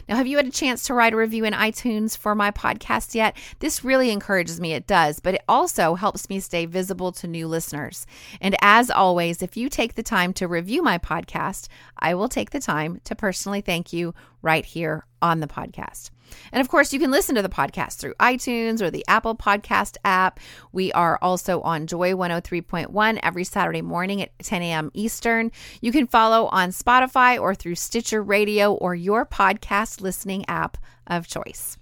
Now, 0.09 0.17
have 0.17 0.27
you 0.27 0.37
had 0.37 0.47
a 0.47 0.51
chance 0.51 0.83
to 0.85 0.95
write 0.95 1.13
a 1.13 1.17
review 1.17 1.45
in 1.45 1.53
iTunes 1.53 2.17
for 2.17 2.35
my 2.35 2.51
podcast 2.51 3.15
yet? 3.15 3.37
This 3.61 3.85
really 3.85 4.11
encourages 4.11 4.61
me, 4.61 4.73
it 4.73 4.87
does, 4.87 5.21
but 5.21 5.35
it 5.35 5.43
also 5.49 5.95
helps 5.95 6.29
me 6.29 6.41
stay 6.41 6.67
visible 6.67 7.13
to 7.13 7.29
new 7.29 7.47
listeners. 7.47 8.05
And 8.41 8.57
as 8.61 8.91
always, 8.91 9.43
if 9.43 9.57
you 9.57 9.69
take 9.69 9.95
the 9.95 10.03
time 10.03 10.33
to 10.35 10.49
review 10.49 10.83
my 10.83 10.99
podcast, 10.99 11.69
I 11.99 12.15
will 12.15 12.29
take 12.29 12.51
the 12.51 12.61
time 12.61 13.01
to 13.05 13.15
personally 13.15 13.61
thank 13.61 13.93
you 13.93 14.13
right 14.43 14.65
here 14.65 15.07
on 15.21 15.39
the 15.39 15.47
podcast. 15.47 16.11
And 16.53 16.61
of 16.61 16.69
course, 16.69 16.93
you 16.93 17.01
can 17.01 17.11
listen 17.11 17.35
to 17.35 17.43
the 17.43 17.49
podcast 17.49 17.99
through 17.99 18.15
iTunes 18.15 18.81
or 18.81 18.91
the 18.91 19.05
Apple 19.09 19.37
Podcast 19.37 19.97
app. 20.05 20.41
We 20.73 20.93
are 20.93 21.19
also 21.23 21.61
on 21.63 21.87
Joy 21.87 22.13
103.1 22.13 23.21
every 23.23 23.45
Saturday 23.45 23.83
morning 23.83 24.23
at 24.23 24.39
10 24.41 24.63
a.m. 24.63 24.91
Eastern. 24.95 25.53
You 25.81 25.93
can 25.93 26.07
follow 26.07 26.47
on 26.47 26.71
Spotify 26.71 27.41
or 27.41 27.55
through 27.55 27.77
Stitcher 27.77 28.23
Radio 28.23 28.73
or 28.73 28.95
your 28.95 29.25
podcast 29.27 30.01
listening 30.01 30.45
app 30.49 30.77
of 31.07 31.27
choice. 31.27 31.79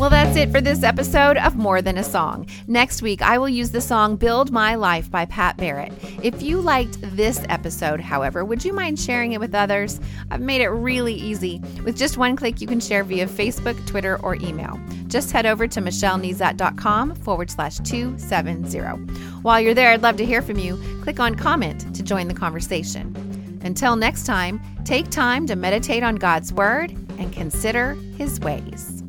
Well, 0.00 0.08
that's 0.08 0.34
it 0.34 0.50
for 0.50 0.62
this 0.62 0.82
episode 0.82 1.36
of 1.36 1.56
More 1.56 1.82
Than 1.82 1.98
a 1.98 2.02
Song. 2.02 2.46
Next 2.66 3.02
week, 3.02 3.20
I 3.20 3.36
will 3.36 3.50
use 3.50 3.70
the 3.70 3.82
song 3.82 4.16
Build 4.16 4.50
My 4.50 4.74
Life 4.74 5.10
by 5.10 5.26
Pat 5.26 5.58
Barrett. 5.58 5.92
If 6.22 6.40
you 6.40 6.58
liked 6.62 6.96
this 7.14 7.44
episode, 7.50 8.00
however, 8.00 8.42
would 8.42 8.64
you 8.64 8.72
mind 8.72 8.98
sharing 8.98 9.32
it 9.32 9.40
with 9.40 9.54
others? 9.54 10.00
I've 10.30 10.40
made 10.40 10.62
it 10.62 10.70
really 10.70 11.12
easy. 11.12 11.60
With 11.84 11.98
just 11.98 12.16
one 12.16 12.34
click, 12.34 12.62
you 12.62 12.66
can 12.66 12.80
share 12.80 13.04
via 13.04 13.26
Facebook, 13.26 13.86
Twitter, 13.86 14.18
or 14.22 14.36
email. 14.36 14.80
Just 15.06 15.32
head 15.32 15.44
over 15.44 15.66
to 15.66 15.82
michellenezat.com 15.82 17.16
forward 17.16 17.50
slash 17.50 17.76
270. 17.80 18.78
While 19.42 19.60
you're 19.60 19.74
there, 19.74 19.92
I'd 19.92 20.00
love 20.00 20.16
to 20.16 20.24
hear 20.24 20.40
from 20.40 20.58
you. 20.58 20.82
Click 21.02 21.20
on 21.20 21.34
comment 21.34 21.94
to 21.94 22.02
join 22.02 22.26
the 22.26 22.32
conversation. 22.32 23.60
Until 23.64 23.96
next 23.96 24.24
time, 24.24 24.62
take 24.86 25.10
time 25.10 25.46
to 25.46 25.56
meditate 25.56 26.02
on 26.02 26.14
God's 26.14 26.54
Word 26.54 26.90
and 27.18 27.30
consider 27.34 27.98
His 28.16 28.40
ways. 28.40 28.99